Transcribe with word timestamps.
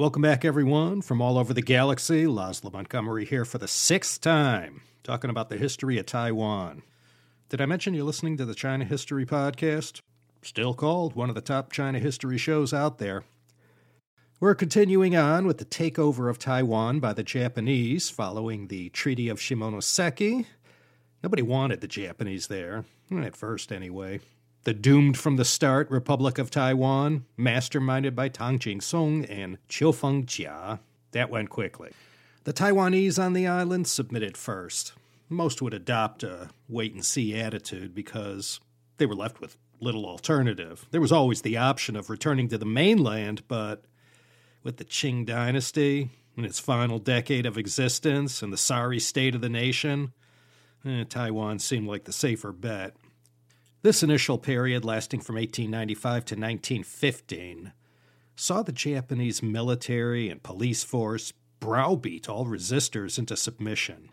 Welcome 0.00 0.22
back, 0.22 0.46
everyone, 0.46 1.02
from 1.02 1.20
all 1.20 1.36
over 1.36 1.52
the 1.52 1.60
galaxy. 1.60 2.24
Laszlo 2.24 2.72
Montgomery 2.72 3.26
here 3.26 3.44
for 3.44 3.58
the 3.58 3.68
sixth 3.68 4.22
time, 4.22 4.80
talking 5.02 5.28
about 5.28 5.50
the 5.50 5.58
history 5.58 5.98
of 5.98 6.06
Taiwan. 6.06 6.82
Did 7.50 7.60
I 7.60 7.66
mention 7.66 7.92
you're 7.92 8.04
listening 8.04 8.38
to 8.38 8.46
the 8.46 8.54
China 8.54 8.86
History 8.86 9.26
Podcast? 9.26 10.00
Still 10.40 10.72
called 10.72 11.14
one 11.14 11.28
of 11.28 11.34
the 11.34 11.42
top 11.42 11.70
China 11.70 11.98
history 11.98 12.38
shows 12.38 12.72
out 12.72 12.96
there. 12.96 13.24
We're 14.40 14.54
continuing 14.54 15.16
on 15.16 15.46
with 15.46 15.58
the 15.58 15.66
takeover 15.66 16.30
of 16.30 16.38
Taiwan 16.38 17.00
by 17.00 17.12
the 17.12 17.22
Japanese 17.22 18.08
following 18.08 18.68
the 18.68 18.88
Treaty 18.88 19.28
of 19.28 19.38
Shimonoseki. 19.38 20.46
Nobody 21.22 21.42
wanted 21.42 21.82
the 21.82 21.86
Japanese 21.88 22.46
there, 22.46 22.86
at 23.14 23.36
first 23.36 23.70
anyway. 23.70 24.20
The 24.64 24.74
doomed 24.74 25.16
from 25.16 25.36
the 25.36 25.44
start 25.46 25.90
Republic 25.90 26.36
of 26.36 26.50
Taiwan, 26.50 27.24
masterminded 27.38 28.14
by 28.14 28.28
Tang 28.28 28.58
Ching 28.58 28.82
Song 28.82 29.24
and 29.24 29.56
Chiu 29.68 29.90
Feng 29.90 30.26
Chia. 30.26 30.80
that 31.12 31.30
went 31.30 31.48
quickly. 31.48 31.92
The 32.44 32.52
Taiwanese 32.52 33.18
on 33.18 33.32
the 33.32 33.46
island 33.46 33.86
submitted 33.86 34.36
first. 34.36 34.92
Most 35.30 35.62
would 35.62 35.72
adopt 35.72 36.22
a 36.22 36.50
wait 36.68 36.92
and 36.92 37.04
see 37.04 37.34
attitude 37.34 37.94
because 37.94 38.60
they 38.98 39.06
were 39.06 39.14
left 39.14 39.40
with 39.40 39.56
little 39.80 40.04
alternative. 40.04 40.86
There 40.90 41.00
was 41.00 41.12
always 41.12 41.40
the 41.40 41.56
option 41.56 41.96
of 41.96 42.10
returning 42.10 42.48
to 42.48 42.58
the 42.58 42.66
mainland, 42.66 43.42
but 43.48 43.84
with 44.62 44.76
the 44.76 44.84
Qing 44.84 45.24
dynasty 45.24 46.10
in 46.36 46.44
its 46.44 46.60
final 46.60 46.98
decade 46.98 47.46
of 47.46 47.56
existence 47.56 48.42
and 48.42 48.52
the 48.52 48.58
sorry 48.58 49.00
state 49.00 49.34
of 49.34 49.40
the 49.40 49.48
nation, 49.48 50.12
eh, 50.84 51.04
Taiwan 51.08 51.60
seemed 51.60 51.88
like 51.88 52.04
the 52.04 52.12
safer 52.12 52.52
bet. 52.52 52.94
This 53.82 54.02
initial 54.02 54.36
period, 54.36 54.84
lasting 54.84 55.20
from 55.20 55.36
1895 55.36 56.12
to 56.26 56.34
1915, 56.34 57.72
saw 58.36 58.62
the 58.62 58.72
Japanese 58.72 59.42
military 59.42 60.28
and 60.28 60.42
police 60.42 60.84
force 60.84 61.32
browbeat 61.60 62.28
all 62.28 62.44
resistors 62.44 63.18
into 63.18 63.38
submission. 63.38 64.10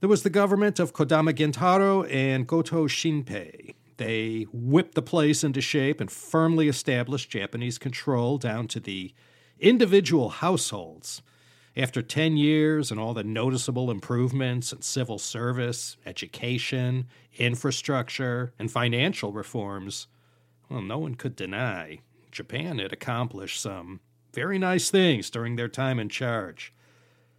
There 0.00 0.08
was 0.08 0.24
the 0.24 0.30
government 0.30 0.80
of 0.80 0.92
Kodama 0.92 1.32
Gentaro 1.32 2.12
and 2.12 2.48
Goto 2.48 2.88
Shinpei. 2.88 3.74
They 3.96 4.46
whipped 4.52 4.96
the 4.96 5.02
place 5.02 5.44
into 5.44 5.60
shape 5.60 6.00
and 6.00 6.10
firmly 6.10 6.66
established 6.66 7.30
Japanese 7.30 7.78
control 7.78 8.38
down 8.38 8.66
to 8.68 8.80
the 8.80 9.14
individual 9.60 10.30
households. 10.30 11.22
After 11.76 12.00
10 12.00 12.38
years 12.38 12.90
and 12.90 12.98
all 12.98 13.12
the 13.12 13.22
noticeable 13.22 13.90
improvements 13.90 14.72
in 14.72 14.80
civil 14.80 15.18
service, 15.18 15.98
education, 16.06 17.06
infrastructure, 17.36 18.54
and 18.58 18.70
financial 18.70 19.30
reforms, 19.30 20.06
well, 20.70 20.80
no 20.80 20.98
one 20.98 21.16
could 21.16 21.36
deny 21.36 21.98
Japan 22.32 22.78
had 22.78 22.92
accomplished 22.92 23.60
some 23.60 24.00
very 24.32 24.58
nice 24.58 24.90
things 24.90 25.28
during 25.28 25.56
their 25.56 25.68
time 25.68 25.98
in 25.98 26.08
charge. 26.08 26.72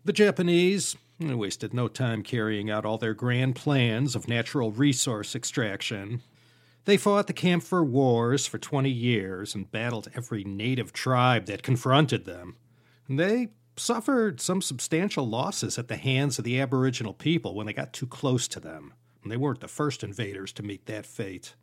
The 0.05 0.13
Japanese 0.13 0.95
wasted 1.19 1.73
no 1.73 1.87
time 1.87 2.21
carrying 2.21 2.69
out 2.69 2.85
all 2.85 2.97
their 2.99 3.15
grand 3.15 3.55
plans 3.55 4.15
of 4.15 4.27
natural 4.27 4.71
resource 4.71 5.35
extraction. 5.35 6.21
They 6.85 6.97
fought 6.97 7.27
the 7.27 7.33
Camphor 7.33 7.83
Wars 7.83 8.45
for 8.45 8.59
20 8.59 8.89
years 8.89 9.55
and 9.55 9.71
battled 9.71 10.09
every 10.15 10.43
native 10.43 10.93
tribe 10.93 11.47
that 11.47 11.63
confronted 11.63 12.25
them. 12.25 12.55
They 13.09 13.49
suffered 13.79 14.41
some 14.41 14.61
substantial 14.61 15.27
losses 15.27 15.77
at 15.77 15.87
the 15.87 15.97
hands 15.97 16.37
of 16.37 16.45
the 16.45 16.59
Aboriginal 16.59 17.13
people 17.13 17.55
when 17.55 17.65
they 17.65 17.73
got 17.73 17.93
too 17.93 18.07
close 18.07 18.47
to 18.49 18.59
them. 18.59 18.93
And 19.23 19.31
they 19.31 19.37
weren't 19.37 19.59
the 19.59 19.67
first 19.67 20.03
invaders 20.03 20.51
to 20.53 20.63
meet 20.63 20.85
that 20.85 21.05
fate. 21.05 21.55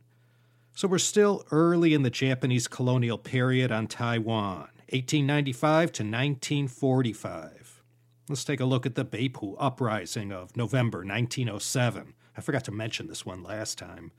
So 0.74 0.88
we're 0.88 0.98
still 0.98 1.44
early 1.50 1.94
in 1.94 2.02
the 2.02 2.10
Japanese 2.10 2.66
colonial 2.66 3.18
period 3.18 3.70
on 3.70 3.86
Taiwan, 3.86 4.68
1895 4.90 5.92
to 5.92 6.02
1945. 6.02 7.82
Let's 8.28 8.44
take 8.44 8.60
a 8.60 8.64
look 8.64 8.86
at 8.86 8.94
the 8.94 9.04
Beipu 9.04 9.54
uprising 9.58 10.32
of 10.32 10.56
November 10.56 10.98
1907. 10.98 12.14
I 12.36 12.40
forgot 12.40 12.64
to 12.64 12.72
mention 12.72 13.06
this 13.06 13.24
one 13.24 13.42
last 13.42 13.78
time. 13.78 14.12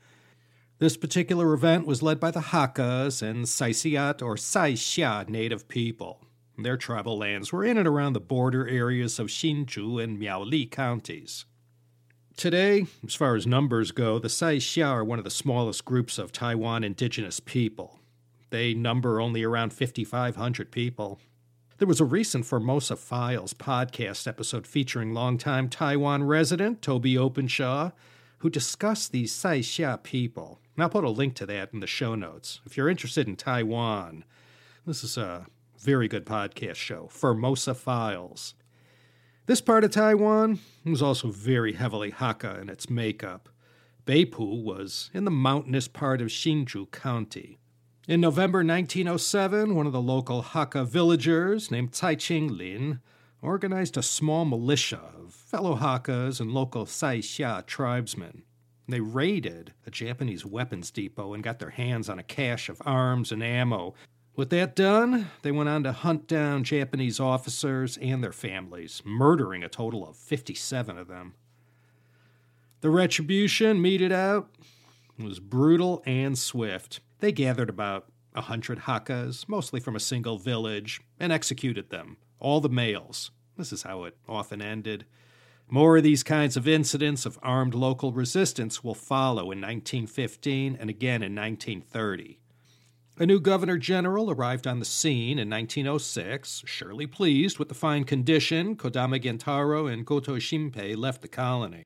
This 0.78 0.98
particular 0.98 1.54
event 1.54 1.88
was 1.88 2.04
led 2.04 2.20
by 2.20 2.32
the 2.32 2.40
Hakkas 2.40 3.22
and 3.22 3.46
Saisiat 3.46 4.22
or 4.22 4.36
Saixia 4.36 5.28
native 5.28 5.68
people. 5.68 6.22
Their 6.58 6.78
tribal 6.78 7.18
lands 7.18 7.52
were 7.52 7.66
in 7.66 7.78
and 7.78 7.88
around 7.88 8.14
the 8.14 8.20
border 8.20 8.68
areas 8.68 9.20
of 9.20 9.28
Hsinchu 9.28 10.02
and 10.02 10.18
Miaoli 10.18 10.70
counties. 10.70 11.46
Today, 12.38 12.86
as 13.06 13.16
far 13.16 13.36
as 13.36 13.48
numbers 13.48 13.92
go, 13.92 14.20
the 14.20 14.28
Saixia 14.28 14.88
are 14.88 15.04
one 15.04 15.20
of 15.20 15.26
the 15.26 15.32
smallest 15.32 15.86
groups 15.86 16.18
of 16.18 16.32
Taiwan 16.32 16.84
indigenous 16.84 17.40
people. 17.40 18.00
They 18.50 18.74
number 18.74 19.20
only 19.20 19.44
around 19.44 19.74
5,500 19.74 20.72
people. 20.72 21.20
There 21.78 21.88
was 21.88 22.00
a 22.00 22.06
recent 22.06 22.46
Formosa 22.46 22.96
Files 22.96 23.54
podcast 23.54 24.28
episode 24.28 24.66
featuring 24.66 25.14
longtime 25.14 25.68
Taiwan 25.68 26.24
resident 26.24 26.82
Toby 26.82 27.18
Openshaw, 27.18 27.92
who 28.40 28.50
discussed 28.50 29.12
these 29.12 29.34
Saixia 29.34 30.02
people. 30.02 30.60
And 30.76 30.84
I'll 30.84 30.90
put 30.90 31.04
a 31.04 31.10
link 31.10 31.36
to 31.36 31.46
that 31.48 31.74
in 31.74 31.80
the 31.80 31.88
show 31.88 32.16
notes. 32.16 32.62
If 32.66 32.78
you're 32.78 32.90
interested 32.90 33.28
in 33.28 33.36
Taiwan, 33.36 34.24
this 34.86 35.04
is 35.04 35.18
a 35.18 35.48
very 35.80 36.08
good 36.08 36.26
podcast 36.26 36.76
show, 36.76 37.08
Formosa 37.12 37.74
Files. 37.74 38.56
This 39.46 39.62
part 39.62 39.84
of 39.84 39.92
Taiwan 39.92 40.60
was 40.84 41.02
also 41.02 41.30
very 41.30 41.74
heavily 41.74 42.12
Hakka 42.12 42.60
in 42.62 42.70
its 42.70 42.90
makeup. 42.90 43.50
Beipu 44.06 44.64
was 44.64 45.10
in 45.14 45.26
the 45.26 45.32
mountainous 45.32 45.88
part 45.88 46.22
of 46.22 46.30
Hsinchu 46.30 46.90
County. 46.92 47.60
In 48.08 48.22
November 48.22 48.60
1907, 48.60 49.76
one 49.76 49.88
of 49.88 49.94
the 49.94 50.02
local 50.02 50.44
Hakka 50.44 50.88
villagers 50.88 51.72
named 51.72 51.92
Tsai 51.92 52.16
Ching 52.16 52.56
Lin 52.56 53.00
organized 53.42 53.98
a 53.98 54.04
small 54.04 54.46
militia 54.46 55.02
of 55.16 55.34
fellow 55.34 55.76
Hakkas 55.76 56.40
and 56.40 56.52
local 56.52 56.86
Saixia 56.86 57.66
tribesmen. 57.66 58.44
They 58.88 59.00
raided 59.00 59.74
a 59.88 59.92
Japanese 59.92 60.46
weapons 60.46 60.92
depot 60.92 61.34
and 61.34 61.44
got 61.44 61.60
their 61.60 61.72
hands 61.72 62.10
on 62.10 62.20
a 62.20 62.24
cache 62.24 62.70
of 62.70 62.82
arms 62.86 63.32
and 63.32 63.44
ammo 63.44 63.96
with 64.36 64.50
that 64.50 64.76
done, 64.76 65.32
they 65.42 65.52
went 65.52 65.70
on 65.70 65.84
to 65.84 65.92
hunt 65.92 66.28
down 66.28 66.64
Japanese 66.64 67.20
officers 67.20 67.98
and 67.98 68.24
their 68.24 68.32
families, 68.32 69.02
murdering 69.06 69.64
a 69.64 69.70
total 69.70 70.08
of 70.08 70.18
57 70.18 70.98
of 70.98 71.08
them. 71.08 71.34
The 72.82 72.90
retribution 72.90 73.82
meted 73.82 74.12
out 74.12 74.50
was 75.18 75.40
brutal 75.40 76.04
and 76.06 76.38
swift. 76.38 77.00
They 77.20 77.32
gathered 77.32 77.70
about 77.70 78.08
a 78.34 78.42
hundred 78.42 78.80
Hakkas, 78.80 79.48
mostly 79.48 79.80
from 79.80 79.96
a 79.96 80.00
single 80.00 80.38
village, 80.38 81.02
and 81.20 81.32
executed 81.32 81.90
them, 81.90 82.18
all 82.40 82.60
the 82.60 82.70
males. 82.70 83.32
This 83.58 83.72
is 83.72 83.84
how 83.84 84.04
it 84.04 84.18
often 84.28 84.62
ended. 84.62 85.06
More 85.68 85.98
of 85.98 86.04
these 86.04 86.22
kinds 86.22 86.58
of 86.58 86.68
incidents 86.68 87.26
of 87.26 87.40
armed 87.42 87.74
local 87.74 88.12
resistance 88.12 88.84
will 88.84 88.94
follow 88.94 89.52
in 89.52 89.62
1915 89.62 90.78
and 90.80 90.90
again 90.90 91.24
in 91.24 91.34
1930. 91.34 92.40
A 93.18 93.26
new 93.26 93.40
governor 93.40 93.78
general 93.78 94.30
arrived 94.30 94.68
on 94.68 94.80
the 94.80 94.86
scene 94.86 95.40
in 95.40 95.50
1906, 95.50 96.64
surely 96.66 97.08
pleased 97.08 97.58
with 97.58 97.70
the 97.70 97.74
fine 97.74 98.04
condition 98.04 98.76
Kodama 98.76 99.22
Gentaro 99.24 99.90
and 99.90 100.06
Goto 100.06 100.36
Shinpei 100.36 100.98
left 100.98 101.22
the 101.22 101.30
colony. 101.30 101.84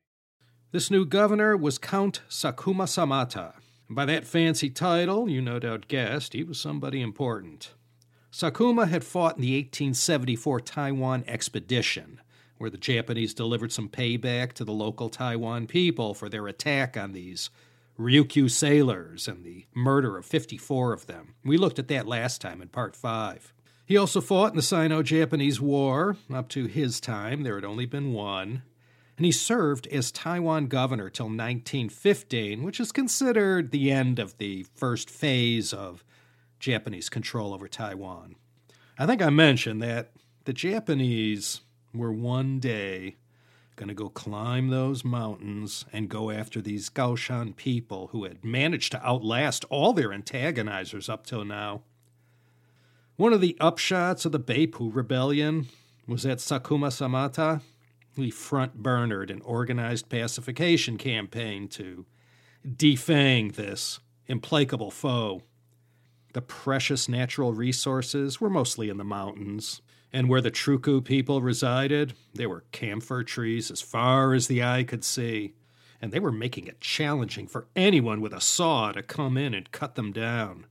This 0.72 0.90
new 0.90 1.04
governor 1.04 1.56
was 1.56 1.78
Count 1.78 2.22
Sakuma 2.28 2.88
Samata. 2.88 3.52
By 3.88 4.06
that 4.06 4.26
fancy 4.26 4.70
title, 4.70 5.28
you 5.28 5.40
no 5.40 5.60
doubt 5.60 5.86
guessed 5.86 6.32
he 6.32 6.42
was 6.42 6.58
somebody 6.58 7.00
important. 7.00 7.74
Sakuma 8.32 8.88
had 8.88 9.04
fought 9.04 9.36
in 9.36 9.42
the 9.42 9.54
1874 9.54 10.60
Taiwan 10.62 11.22
expedition, 11.28 12.20
where 12.58 12.70
the 12.70 12.76
Japanese 12.76 13.34
delivered 13.34 13.70
some 13.70 13.88
payback 13.88 14.52
to 14.54 14.64
the 14.64 14.72
local 14.72 15.08
Taiwan 15.08 15.68
people 15.68 16.12
for 16.12 16.28
their 16.28 16.48
attack 16.48 16.96
on 16.96 17.12
these 17.12 17.50
Ryukyu 18.00 18.50
sailors 18.50 19.28
and 19.28 19.44
the 19.44 19.66
murder 19.74 20.16
of 20.16 20.24
54 20.24 20.94
of 20.94 21.06
them. 21.06 21.34
We 21.44 21.58
looked 21.58 21.78
at 21.78 21.88
that 21.88 22.06
last 22.06 22.40
time 22.40 22.62
in 22.62 22.68
part 22.68 22.96
5. 22.96 23.52
He 23.84 23.96
also 23.96 24.22
fought 24.22 24.52
in 24.52 24.56
the 24.56 24.62
Sino 24.62 25.02
Japanese 25.02 25.60
War. 25.60 26.16
Up 26.32 26.48
to 26.50 26.64
his 26.64 26.98
time, 26.98 27.42
there 27.42 27.56
had 27.56 27.64
only 27.64 27.84
been 27.84 28.14
one. 28.14 28.62
And 29.18 29.26
he 29.26 29.32
served 29.32 29.86
as 29.88 30.10
Taiwan 30.10 30.68
governor 30.68 31.10
till 31.10 31.26
1915, 31.26 32.62
which 32.62 32.80
is 32.80 32.90
considered 32.90 33.70
the 33.70 33.90
end 33.90 34.18
of 34.18 34.38
the 34.38 34.64
first 34.74 35.10
phase 35.10 35.74
of 35.74 36.02
Japanese 36.58 37.10
control 37.10 37.52
over 37.52 37.68
Taiwan. 37.68 38.36
I 38.98 39.04
think 39.04 39.20
I 39.20 39.28
mentioned 39.28 39.82
that 39.82 40.12
the 40.44 40.54
Japanese 40.54 41.60
were 41.92 42.12
one 42.12 42.60
day 42.60 43.16
going 43.80 43.88
to 43.88 43.94
go 43.94 44.10
climb 44.10 44.68
those 44.68 45.06
mountains 45.06 45.86
and 45.90 46.10
go 46.10 46.30
after 46.30 46.60
these 46.60 46.90
Gaoshan 46.90 47.56
people 47.56 48.08
who 48.08 48.24
had 48.24 48.44
managed 48.44 48.92
to 48.92 49.02
outlast 49.02 49.64
all 49.70 49.94
their 49.94 50.10
antagonizers 50.10 51.08
up 51.08 51.24
till 51.24 51.46
now. 51.46 51.80
One 53.16 53.32
of 53.32 53.40
the 53.40 53.56
upshots 53.58 54.26
of 54.26 54.32
the 54.32 54.38
Beipu 54.38 54.94
rebellion 54.94 55.68
was 56.06 56.24
that 56.24 56.38
Sakuma 56.38 56.88
Samata. 56.88 57.62
He 58.14 58.30
front 58.30 58.82
burnered 58.82 59.30
an 59.30 59.40
organized 59.40 60.10
pacification 60.10 60.98
campaign 60.98 61.66
to 61.68 62.04
defang 62.66 63.54
this 63.54 63.98
implacable 64.26 64.90
foe. 64.90 65.40
The 66.34 66.42
precious 66.42 67.08
natural 67.08 67.54
resources 67.54 68.42
were 68.42 68.50
mostly 68.50 68.90
in 68.90 68.98
the 68.98 69.04
mountains, 69.04 69.80
And 70.12 70.28
where 70.28 70.40
the 70.40 70.50
Truku 70.50 71.04
people 71.04 71.40
resided, 71.40 72.14
there 72.34 72.48
were 72.48 72.64
camphor 72.72 73.22
trees 73.22 73.70
as 73.70 73.80
far 73.80 74.34
as 74.34 74.48
the 74.48 74.62
eye 74.62 74.82
could 74.82 75.04
see, 75.04 75.54
and 76.00 76.10
they 76.10 76.18
were 76.18 76.32
making 76.32 76.66
it 76.66 76.80
challenging 76.80 77.46
for 77.46 77.68
anyone 77.76 78.20
with 78.20 78.32
a 78.32 78.40
saw 78.40 78.90
to 78.92 79.02
come 79.02 79.36
in 79.36 79.54
and 79.54 79.70
cut 79.70 79.94
them 79.94 80.12
down. 80.12 80.66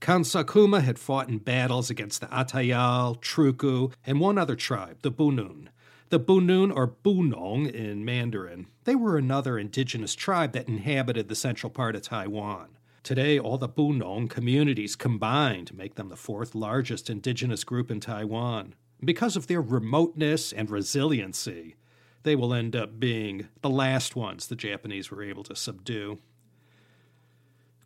Count 0.00 0.26
Sakuma 0.26 0.82
had 0.82 0.98
fought 0.98 1.28
in 1.28 1.38
battles 1.38 1.90
against 1.90 2.20
the 2.20 2.28
Atayal, 2.28 3.20
Truku, 3.20 3.92
and 4.06 4.20
one 4.20 4.38
other 4.38 4.56
tribe, 4.56 4.98
the 5.02 5.10
Bunun. 5.10 5.68
The 6.10 6.20
Bunun, 6.20 6.74
or 6.74 6.88
Bunong 6.88 7.70
in 7.70 8.04
Mandarin, 8.04 8.68
they 8.84 8.94
were 8.94 9.18
another 9.18 9.58
indigenous 9.58 10.14
tribe 10.14 10.52
that 10.52 10.68
inhabited 10.68 11.28
the 11.28 11.34
central 11.34 11.70
part 11.70 11.94
of 11.94 12.02
Taiwan. 12.02 12.77
Today, 13.02 13.38
all 13.38 13.58
the 13.58 13.68
Bunong 13.68 14.28
communities 14.28 14.96
combined 14.96 15.74
make 15.74 15.94
them 15.94 16.08
the 16.08 16.16
fourth 16.16 16.54
largest 16.54 17.08
indigenous 17.08 17.64
group 17.64 17.90
in 17.90 18.00
Taiwan. 18.00 18.74
Because 19.04 19.36
of 19.36 19.46
their 19.46 19.62
remoteness 19.62 20.52
and 20.52 20.70
resiliency, 20.70 21.76
they 22.24 22.34
will 22.34 22.52
end 22.52 22.74
up 22.74 22.98
being 22.98 23.48
the 23.62 23.70
last 23.70 24.16
ones 24.16 24.46
the 24.46 24.56
Japanese 24.56 25.10
were 25.10 25.22
able 25.22 25.44
to 25.44 25.54
subdue. 25.54 26.18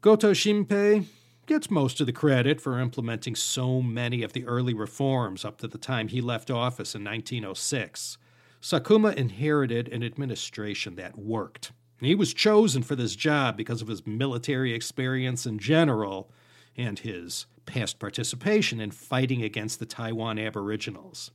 Goto 0.01 0.33
Shinpei 0.33 1.07
gets 1.47 1.71
most 1.71 2.01
of 2.01 2.07
the 2.07 2.13
credit 2.13 2.61
for 2.61 2.81
implementing 2.81 3.35
so 3.35 3.83
many 3.83 4.23
of 4.23 4.33
the 4.33 4.45
early 4.47 4.75
reforms 4.75 5.45
up 5.45 5.59
to 5.59 5.69
the 5.69 5.79
time 5.79 6.09
he 6.09 6.21
left 6.21 6.51
office 6.51 6.95
in 6.95 7.05
1906. 7.05 8.19
Sakuma 8.61 9.15
inherited 9.15 9.89
an 9.89 10.03
administration 10.03 10.97
that 10.97 11.19
worked. 11.19 11.73
He 12.03 12.15
was 12.17 12.35
chosen 12.35 12.83
for 12.83 12.97
this 12.97 13.15
job 13.15 13.57
because 13.57 13.81
of 13.81 13.89
his 13.89 14.07
military 14.07 14.75
experience 14.75 15.47
in 15.47 15.59
general 15.59 16.31
and 16.77 16.99
his 16.99 17.47
past 17.65 17.99
participation 17.99 18.81
in 18.81 18.91
fighting 18.91 19.43
against 19.43 19.79
the 19.79 19.87
Taiwan 19.87 20.39
Aboriginals. 20.39 21.31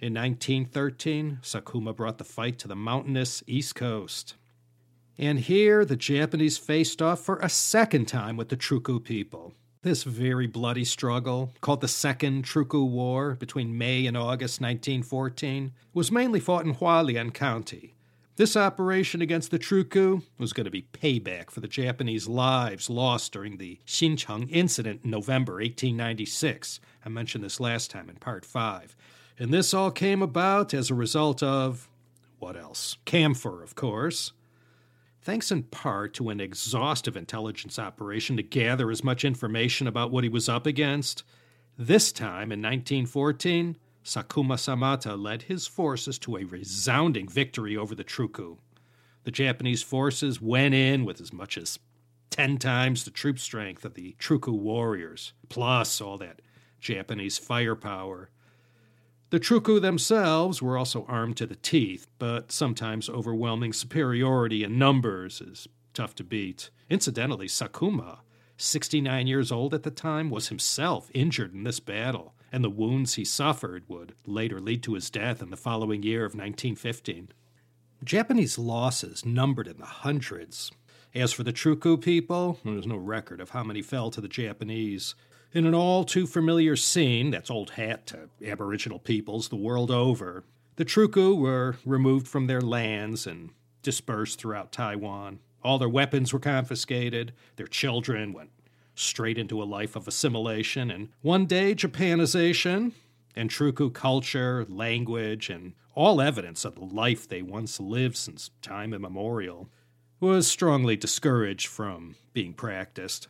In 0.00 0.14
1913, 0.14 1.40
Sakuma 1.42 1.94
brought 1.94 2.18
the 2.18 2.24
fight 2.24 2.58
to 2.60 2.68
the 2.68 2.76
mountainous 2.76 3.42
East 3.46 3.74
Coast. 3.74 4.36
And 5.18 5.40
here 5.40 5.84
the 5.84 5.96
Japanese 5.96 6.56
faced 6.56 7.02
off 7.02 7.20
for 7.20 7.36
a 7.38 7.48
second 7.48 8.06
time 8.06 8.36
with 8.36 8.48
the 8.48 8.56
Truku 8.56 9.02
people. 9.02 9.52
This 9.82 10.04
very 10.04 10.46
bloody 10.46 10.84
struggle, 10.84 11.52
called 11.60 11.80
the 11.80 11.88
Second 11.88 12.44
Truku 12.44 12.88
War 12.88 13.34
between 13.34 13.76
May 13.76 14.06
and 14.06 14.16
August 14.16 14.60
1914, 14.60 15.72
was 15.92 16.12
mainly 16.12 16.40
fought 16.40 16.64
in 16.64 16.74
Hualien 16.74 17.32
County, 17.34 17.94
this 18.38 18.56
operation 18.56 19.20
against 19.20 19.50
the 19.50 19.58
Truku 19.58 20.22
was 20.38 20.52
going 20.52 20.64
to 20.64 20.70
be 20.70 20.86
payback 20.92 21.50
for 21.50 21.58
the 21.58 21.66
Japanese 21.66 22.28
lives 22.28 22.88
lost 22.88 23.32
during 23.32 23.56
the 23.56 23.80
Xincheng 23.84 24.48
incident 24.48 25.00
in 25.02 25.10
November 25.10 25.54
1896. 25.54 26.78
I 27.04 27.08
mentioned 27.08 27.42
this 27.42 27.58
last 27.58 27.90
time 27.90 28.08
in 28.08 28.14
part 28.14 28.44
5. 28.44 28.96
And 29.40 29.52
this 29.52 29.74
all 29.74 29.90
came 29.90 30.22
about 30.22 30.72
as 30.72 30.88
a 30.88 30.94
result 30.94 31.42
of 31.42 31.88
what 32.38 32.56
else? 32.56 32.96
Camphor, 33.04 33.60
of 33.60 33.74
course. 33.74 34.32
Thanks 35.20 35.50
in 35.50 35.64
part 35.64 36.14
to 36.14 36.28
an 36.28 36.40
exhaustive 36.40 37.16
intelligence 37.16 37.76
operation 37.76 38.36
to 38.36 38.44
gather 38.44 38.92
as 38.92 39.02
much 39.02 39.24
information 39.24 39.88
about 39.88 40.12
what 40.12 40.22
he 40.22 40.30
was 40.30 40.48
up 40.48 40.64
against, 40.64 41.24
this 41.76 42.12
time 42.12 42.52
in 42.52 42.62
1914, 42.62 43.76
Sakuma 44.04 44.56
Samata 44.56 45.20
led 45.20 45.42
his 45.42 45.66
forces 45.66 46.18
to 46.20 46.36
a 46.36 46.44
resounding 46.44 47.28
victory 47.28 47.76
over 47.76 47.94
the 47.94 48.04
Truku. 48.04 48.58
The 49.24 49.30
Japanese 49.30 49.82
forces 49.82 50.40
went 50.40 50.74
in 50.74 51.04
with 51.04 51.20
as 51.20 51.32
much 51.32 51.58
as 51.58 51.78
10 52.30 52.58
times 52.58 53.04
the 53.04 53.10
troop 53.10 53.38
strength 53.38 53.84
of 53.84 53.94
the 53.94 54.14
Truku 54.18 54.52
warriors, 54.52 55.32
plus 55.48 56.00
all 56.00 56.16
that 56.18 56.40
Japanese 56.80 57.36
firepower. 57.36 58.30
The 59.30 59.40
Truku 59.40 59.80
themselves 59.80 60.62
were 60.62 60.78
also 60.78 61.04
armed 61.06 61.36
to 61.38 61.46
the 61.46 61.56
teeth, 61.56 62.06
but 62.18 62.50
sometimes 62.50 63.10
overwhelming 63.10 63.72
superiority 63.72 64.64
in 64.64 64.78
numbers 64.78 65.40
is 65.40 65.68
tough 65.92 66.14
to 66.14 66.24
beat. 66.24 66.70
Incidentally, 66.88 67.46
Sakuma, 67.46 68.20
69 68.56 69.26
years 69.26 69.52
old 69.52 69.74
at 69.74 69.82
the 69.82 69.90
time, 69.90 70.30
was 70.30 70.48
himself 70.48 71.10
injured 71.12 71.52
in 71.52 71.64
this 71.64 71.80
battle 71.80 72.34
and 72.52 72.64
the 72.64 72.70
wounds 72.70 73.14
he 73.14 73.24
suffered 73.24 73.84
would 73.88 74.14
later 74.26 74.60
lead 74.60 74.82
to 74.82 74.94
his 74.94 75.10
death 75.10 75.42
in 75.42 75.50
the 75.50 75.56
following 75.56 76.02
year 76.02 76.24
of 76.24 76.32
1915. 76.32 77.28
Japanese 78.04 78.58
losses 78.58 79.24
numbered 79.26 79.66
in 79.66 79.78
the 79.78 79.86
hundreds. 79.86 80.70
As 81.14 81.32
for 81.32 81.42
the 81.42 81.52
Truku 81.52 82.00
people, 82.00 82.58
there's 82.64 82.86
no 82.86 82.96
record 82.96 83.40
of 83.40 83.50
how 83.50 83.64
many 83.64 83.82
fell 83.82 84.10
to 84.10 84.20
the 84.20 84.28
Japanese. 84.28 85.14
In 85.52 85.66
an 85.66 85.74
all 85.74 86.04
too 86.04 86.26
familiar 86.26 86.76
scene 86.76 87.30
that's 87.30 87.50
old 87.50 87.70
hat 87.70 88.06
to 88.08 88.28
Aboriginal 88.46 88.98
peoples 88.98 89.48
the 89.48 89.56
world 89.56 89.90
over, 89.90 90.44
the 90.76 90.84
Truku 90.84 91.36
were 91.36 91.76
removed 91.84 92.28
from 92.28 92.46
their 92.46 92.60
lands 92.60 93.26
and 93.26 93.50
dispersed 93.82 94.38
throughout 94.38 94.70
Taiwan. 94.70 95.40
All 95.64 95.78
their 95.78 95.88
weapons 95.88 96.32
were 96.32 96.38
confiscated, 96.38 97.32
their 97.56 97.66
children 97.66 98.32
went 98.32 98.50
straight 98.98 99.38
into 99.38 99.62
a 99.62 99.64
life 99.64 99.96
of 99.96 100.08
assimilation 100.08 100.90
and 100.90 101.08
one 101.22 101.46
day 101.46 101.74
Japanization 101.74 102.92
and 103.34 103.50
Truku 103.50 103.92
culture, 103.92 104.66
language, 104.68 105.48
and 105.48 105.74
all 105.94 106.20
evidence 106.20 106.64
of 106.64 106.74
the 106.74 106.84
life 106.84 107.28
they 107.28 107.42
once 107.42 107.80
lived 107.80 108.16
since 108.16 108.50
time 108.62 108.92
immemorial 108.92 109.68
was 110.20 110.48
strongly 110.48 110.96
discouraged 110.96 111.66
from 111.66 112.16
being 112.32 112.52
practiced. 112.52 113.28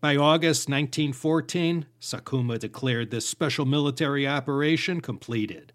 By 0.00 0.16
August 0.16 0.68
1914, 0.68 1.86
Sakuma 2.00 2.58
declared 2.58 3.10
this 3.10 3.28
special 3.28 3.66
military 3.66 4.26
operation 4.26 5.00
completed. 5.00 5.72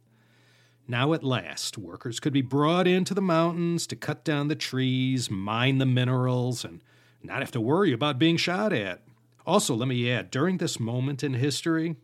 Now, 0.87 1.13
at 1.13 1.23
last, 1.23 1.77
workers 1.77 2.19
could 2.19 2.33
be 2.33 2.41
brought 2.41 2.87
into 2.87 3.13
the 3.13 3.21
mountains 3.21 3.85
to 3.87 3.95
cut 3.95 4.23
down 4.23 4.47
the 4.47 4.55
trees, 4.55 5.31
mine 5.31 5.79
the 5.79 5.85
minerals, 5.85 6.65
and 6.65 6.81
not 7.23 7.39
have 7.39 7.51
to 7.51 7.61
worry 7.61 7.91
about 7.91 8.19
being 8.19 8.37
shot 8.37 8.73
at. 8.73 9.01
Also, 9.45 9.75
let 9.75 9.87
me 9.87 10.09
add, 10.09 10.31
during 10.31 10.57
this 10.57 10.79
moment 10.79 11.23
in 11.23 11.35
history, 11.35 11.95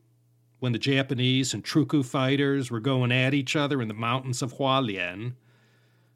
when 0.60 0.74
the 0.74 0.80
Japanese 0.80 1.54
and 1.54 1.64
Truku 1.64 2.06
fighters 2.06 2.70
were 2.70 2.80
going 2.80 3.12
at 3.12 3.34
each 3.34 3.56
other 3.56 3.82
in 3.82 3.88
the 3.88 3.94
mountains 3.94 4.42
of 4.42 4.54
Hualien, 4.56 5.34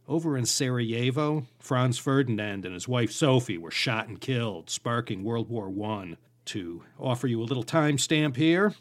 over 0.08 0.38
in 0.38 0.46
Sarajevo, 0.46 1.48
Franz 1.58 1.98
Ferdinand 1.98 2.64
and 2.64 2.76
his 2.76 2.88
wife 2.88 3.12
Sophie 3.12 3.58
were 3.58 3.72
shot 3.72 4.08
and 4.08 4.22
killed, 4.22 4.70
sparking 4.70 5.24
World 5.24 5.50
War 5.50 5.74
I. 5.84 6.16
To 6.46 6.84
offer 7.00 7.26
you 7.26 7.42
a 7.42 7.44
little 7.44 7.64
timestamp 7.64 8.36
here, 8.36 8.76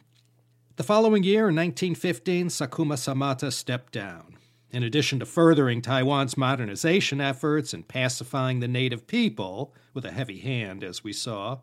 the 0.77 0.83
following 0.83 1.23
year, 1.23 1.49
in 1.49 1.55
1915, 1.55 2.49
Sakuma 2.49 2.97
Samata 2.97 3.51
stepped 3.51 3.93
down. 3.93 4.37
In 4.71 4.83
addition 4.83 5.21
to 5.21 5.25
furthering 5.25 5.81
Taiwan's 5.81 6.37
modernization 6.37 7.21
efforts 7.21 7.73
and 7.73 7.87
pacifying 7.87 8.59
the 8.59 8.69
native 8.69 9.07
people, 9.07 9.73
with 9.95 10.05
a 10.05 10.11
heavy 10.11 10.41
hand, 10.41 10.83
as 10.83 11.05
we 11.05 11.13
saw, 11.13 11.61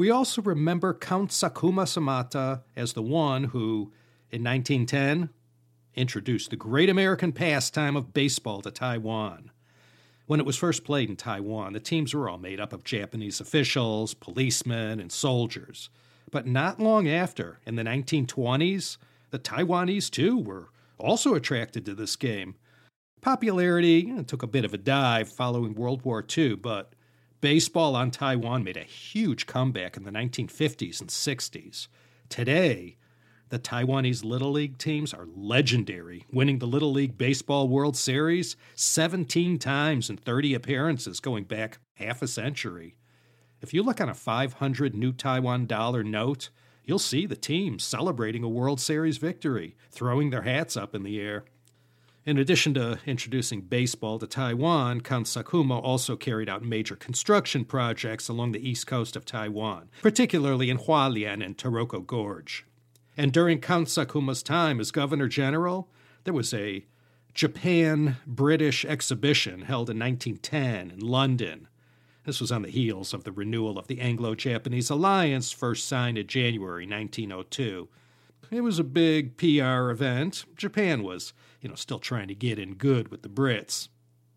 we 0.00 0.10
also 0.10 0.40
remember 0.40 0.94
Count 0.94 1.28
Sakuma 1.28 1.84
Samata 1.84 2.62
as 2.74 2.94
the 2.94 3.02
one 3.02 3.44
who, 3.44 3.92
in 4.30 4.42
1910, 4.42 5.28
introduced 5.94 6.48
the 6.48 6.56
great 6.56 6.88
American 6.88 7.32
pastime 7.32 7.96
of 7.96 8.14
baseball 8.14 8.62
to 8.62 8.70
Taiwan. 8.70 9.50
When 10.24 10.40
it 10.40 10.46
was 10.46 10.56
first 10.56 10.84
played 10.84 11.10
in 11.10 11.16
Taiwan, 11.16 11.74
the 11.74 11.80
teams 11.80 12.14
were 12.14 12.30
all 12.30 12.38
made 12.38 12.58
up 12.58 12.72
of 12.72 12.82
Japanese 12.82 13.42
officials, 13.42 14.14
policemen, 14.14 15.00
and 15.00 15.12
soldiers. 15.12 15.90
But 16.30 16.46
not 16.46 16.80
long 16.80 17.06
after, 17.06 17.58
in 17.66 17.76
the 17.76 17.82
1920s, 17.82 18.96
the 19.28 19.38
Taiwanese 19.38 20.10
too 20.10 20.38
were 20.38 20.70
also 20.96 21.34
attracted 21.34 21.84
to 21.84 21.94
this 21.94 22.16
game. 22.16 22.54
Popularity 23.20 24.24
took 24.24 24.42
a 24.42 24.46
bit 24.46 24.64
of 24.64 24.72
a 24.72 24.78
dive 24.78 25.30
following 25.30 25.74
World 25.74 26.06
War 26.06 26.24
II, 26.26 26.56
but 26.56 26.94
Baseball 27.40 27.96
on 27.96 28.10
Taiwan 28.10 28.62
made 28.64 28.76
a 28.76 28.82
huge 28.82 29.46
comeback 29.46 29.96
in 29.96 30.04
the 30.04 30.10
1950s 30.10 31.00
and 31.00 31.08
60s. 31.08 31.88
Today, 32.28 32.96
the 33.48 33.58
Taiwanese 33.58 34.22
Little 34.22 34.52
League 34.52 34.76
teams 34.76 35.14
are 35.14 35.26
legendary, 35.34 36.26
winning 36.30 36.58
the 36.58 36.66
Little 36.66 36.92
League 36.92 37.16
Baseball 37.16 37.66
World 37.66 37.96
Series 37.96 38.56
17 38.74 39.58
times 39.58 40.10
in 40.10 40.18
30 40.18 40.52
appearances 40.52 41.18
going 41.18 41.44
back 41.44 41.78
half 41.94 42.20
a 42.20 42.28
century. 42.28 42.94
If 43.62 43.72
you 43.72 43.82
look 43.82 44.02
on 44.02 44.10
a 44.10 44.14
500 44.14 44.94
new 44.94 45.12
Taiwan 45.12 45.64
dollar 45.64 46.04
note, 46.04 46.50
you'll 46.84 46.98
see 46.98 47.24
the 47.24 47.36
team 47.36 47.78
celebrating 47.78 48.44
a 48.44 48.48
World 48.50 48.80
Series 48.80 49.16
victory, 49.16 49.76
throwing 49.90 50.28
their 50.28 50.42
hats 50.42 50.76
up 50.76 50.94
in 50.94 51.04
the 51.04 51.18
air. 51.18 51.46
In 52.26 52.36
addition 52.36 52.74
to 52.74 52.98
introducing 53.06 53.62
baseball 53.62 54.18
to 54.18 54.26
Taiwan, 54.26 55.00
Count 55.00 55.26
Sakuma 55.26 55.82
also 55.82 56.16
carried 56.16 56.50
out 56.50 56.62
major 56.62 56.94
construction 56.94 57.64
projects 57.64 58.28
along 58.28 58.52
the 58.52 58.68
east 58.68 58.86
coast 58.86 59.16
of 59.16 59.24
Taiwan, 59.24 59.88
particularly 60.02 60.68
in 60.68 60.76
Hualien 60.76 61.42
and 61.44 61.56
Taroko 61.56 62.06
Gorge. 62.06 62.66
And 63.16 63.32
during 63.32 63.58
Count 63.58 63.88
Sakuma's 63.88 64.42
time 64.42 64.80
as 64.80 64.90
Governor 64.90 65.28
General, 65.28 65.88
there 66.24 66.34
was 66.34 66.52
a 66.52 66.84
Japan 67.32 68.18
British 68.26 68.84
exhibition 68.84 69.62
held 69.62 69.88
in 69.88 69.98
1910 69.98 70.90
in 70.90 71.00
London. 71.00 71.68
This 72.24 72.38
was 72.40 72.52
on 72.52 72.62
the 72.62 72.70
heels 72.70 73.14
of 73.14 73.24
the 73.24 73.32
renewal 73.32 73.78
of 73.78 73.86
the 73.86 74.00
Anglo 74.00 74.34
Japanese 74.34 74.90
alliance, 74.90 75.52
first 75.52 75.88
signed 75.88 76.18
in 76.18 76.26
January 76.26 76.86
1902. 76.86 77.88
it 78.50 78.60
was 78.60 78.78
a 78.78 78.84
big 78.84 79.38
PR 79.38 79.88
event. 79.88 80.44
Japan 80.54 81.02
was, 81.02 81.32
you 81.60 81.68
know, 81.68 81.74
still 81.74 81.98
trying 81.98 82.28
to 82.28 82.34
get 82.34 82.58
in 82.58 82.74
good 82.74 83.08
with 83.08 83.22
the 83.22 83.28
Brits. 83.28 83.88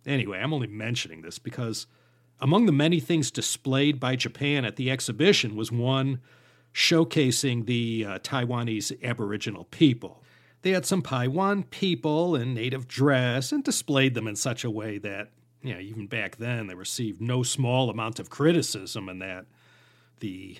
Anyway, 0.06 0.39
I'm 0.39 0.53
only 0.53 0.68
mentioning 0.68 1.22
this 1.22 1.39
because 1.39 1.88
among 2.39 2.65
the 2.65 2.72
many 2.72 3.00
things 3.00 3.32
displayed 3.32 4.00
by 4.00 4.15
Japan 4.15 4.65
at 4.65 4.75
the 4.75 4.92
exhibition 4.92 5.56
was 5.56 5.72
one 5.72 6.20
showcasing 6.74 7.65
the 7.65 8.06
uh, 8.06 8.20
Taiwanese 8.20 9.01
Aboriginal 9.03 9.65
people. 9.65 10.24
They 10.62 10.72
had 10.72 10.86
some 10.86 11.01
Paiwan 11.01 11.63
people 11.63 12.36
in 12.36 12.53
native 12.53 12.88
dress 12.88 13.51
and 13.51 13.63
displayed 13.63 14.13
them 14.13 14.27
in 14.27 14.36
such 14.36 14.63
a 14.63 14.72
way 14.72 14.98
that, 15.00 15.30
you 15.62 15.74
know, 15.74 15.80
even 15.80 16.08
back 16.08 16.38
then 16.38 16.68
they 16.68 16.75
received 16.75 17.22
no 17.22 17.44
small 17.44 17.89
amount 17.89 18.20
of 18.20 18.30
criticism 18.30 19.08
and 19.08 19.22
that 19.22 19.46
the 20.20 20.58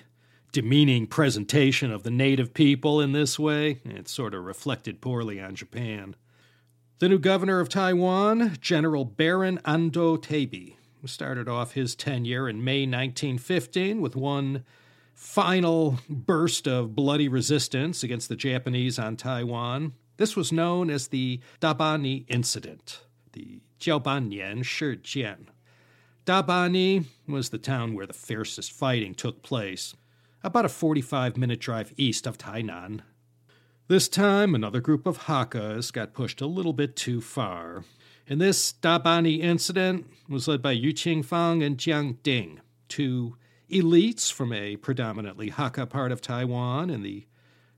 demeaning 0.52 1.06
presentation 1.06 1.90
of 1.90 2.02
the 2.04 2.10
native 2.10 2.54
people 2.54 3.00
in 3.00 3.12
this 3.12 3.38
way, 3.38 3.80
it 3.84 4.08
sort 4.08 4.34
of 4.34 4.44
reflected 4.44 5.00
poorly 5.00 5.40
on 5.40 5.54
Japan. 5.54 6.14
The 7.04 7.10
new 7.10 7.18
governor 7.18 7.60
of 7.60 7.68
Taiwan, 7.68 8.56
General 8.62 9.04
Baron 9.04 9.58
Ando 9.66 10.16
Teibi, 10.16 10.76
started 11.04 11.50
off 11.50 11.74
his 11.74 11.94
tenure 11.94 12.48
in 12.48 12.64
May 12.64 12.86
1915 12.86 14.00
with 14.00 14.16
one 14.16 14.64
final 15.12 15.98
burst 16.08 16.66
of 16.66 16.96
bloody 16.96 17.28
resistance 17.28 18.02
against 18.02 18.30
the 18.30 18.36
Japanese 18.36 18.98
on 18.98 19.18
Taiwan. 19.18 19.92
This 20.16 20.34
was 20.34 20.50
known 20.50 20.88
as 20.88 21.08
the 21.08 21.40
Dabani 21.60 22.24
Incident, 22.28 23.02
the 23.34 23.60
Jiaobanian 23.78 24.60
Shijian. 24.60 25.48
Dabani 26.24 27.04
was 27.28 27.50
the 27.50 27.58
town 27.58 27.92
where 27.92 28.06
the 28.06 28.14
fiercest 28.14 28.72
fighting 28.72 29.14
took 29.14 29.42
place, 29.42 29.94
about 30.42 30.64
a 30.64 30.70
45 30.70 31.36
minute 31.36 31.60
drive 31.60 31.92
east 31.98 32.26
of 32.26 32.38
Tainan. 32.38 33.02
This 33.86 34.08
time, 34.08 34.54
another 34.54 34.80
group 34.80 35.04
of 35.04 35.24
Hakkas 35.24 35.92
got 35.92 36.14
pushed 36.14 36.40
a 36.40 36.46
little 36.46 36.72
bit 36.72 36.96
too 36.96 37.20
far. 37.20 37.84
And 38.26 38.40
this 38.40 38.72
Dabani 38.72 39.40
incident 39.40 40.06
was 40.26 40.48
led 40.48 40.62
by 40.62 40.72
Yu 40.72 40.94
Qingfang 40.94 41.62
and 41.62 41.76
Jiang 41.76 42.16
Ding, 42.22 42.62
two 42.88 43.36
elites 43.70 44.32
from 44.32 44.54
a 44.54 44.76
predominantly 44.76 45.50
Hakka 45.50 45.90
part 45.90 46.12
of 46.12 46.22
Taiwan 46.22 46.88
in 46.88 47.02
the 47.02 47.26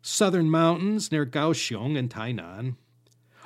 southern 0.00 0.48
mountains 0.48 1.10
near 1.10 1.26
Kaohsiung 1.26 1.98
and 1.98 2.08
Tainan. 2.08 2.76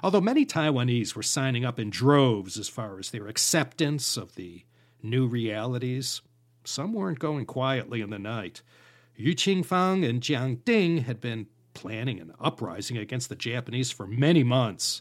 Although 0.02 0.20
many 0.20 0.44
Taiwanese 0.44 1.16
were 1.16 1.22
signing 1.22 1.64
up 1.64 1.78
in 1.78 1.88
droves 1.88 2.58
as 2.58 2.68
far 2.68 2.98
as 2.98 3.10
their 3.10 3.26
acceptance 3.26 4.18
of 4.18 4.34
the 4.34 4.64
new 5.02 5.26
realities, 5.26 6.20
some 6.64 6.92
weren't 6.92 7.20
going 7.20 7.46
quietly 7.46 8.02
in 8.02 8.10
the 8.10 8.18
night. 8.18 8.60
Yu 9.16 9.34
Qingfang 9.34 10.06
and 10.06 10.20
Jiang 10.20 10.62
Ding 10.66 10.98
had 11.04 11.22
been 11.22 11.46
planning 11.80 12.20
an 12.20 12.34
uprising 12.38 12.98
against 12.98 13.30
the 13.30 13.34
Japanese 13.34 13.90
for 13.90 14.06
many 14.06 14.44
months, 14.44 15.00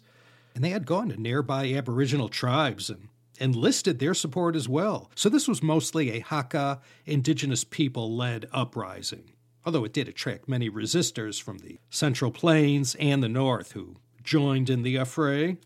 and 0.55 0.63
they 0.63 0.69
had 0.69 0.85
gone 0.85 1.09
to 1.09 1.21
nearby 1.21 1.73
Aboriginal 1.73 2.29
tribes 2.29 2.89
and 2.89 3.09
enlisted 3.37 3.99
their 3.99 4.13
support 4.13 4.55
as 4.55 4.69
well. 4.69 5.11
So 5.13 5.27
this 5.27 5.45
was 5.45 5.61
mostly 5.61 6.11
a 6.11 6.21
Hakka, 6.21 6.79
indigenous 7.05 7.65
people 7.65 8.15
led 8.15 8.47
uprising, 8.53 9.33
although 9.65 9.83
it 9.83 9.91
did 9.91 10.07
attract 10.07 10.47
many 10.47 10.69
resistors 10.69 11.41
from 11.41 11.59
the 11.59 11.79
Central 11.89 12.31
Plains 12.31 12.95
and 12.95 13.21
the 13.21 13.27
North 13.27 13.73
who 13.73 13.97
joined 14.23 14.69
in 14.69 14.83
the 14.83 14.95
affray. 14.95 15.57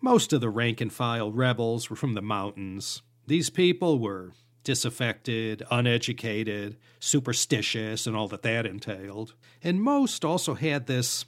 Most 0.00 0.32
of 0.32 0.40
the 0.40 0.48
rank 0.48 0.80
and 0.80 0.90
file 0.90 1.30
rebels 1.30 1.90
were 1.90 1.96
from 1.96 2.14
the 2.14 2.22
mountains. 2.22 3.02
These 3.26 3.50
people 3.50 3.98
were 3.98 4.32
disaffected, 4.64 5.62
uneducated, 5.70 6.76
superstitious, 6.98 8.06
and 8.06 8.16
all 8.16 8.28
that 8.28 8.42
that 8.42 8.66
entailed. 8.66 9.34
And 9.62 9.82
most 9.82 10.24
also 10.24 10.54
had 10.54 10.86
this 10.86 11.24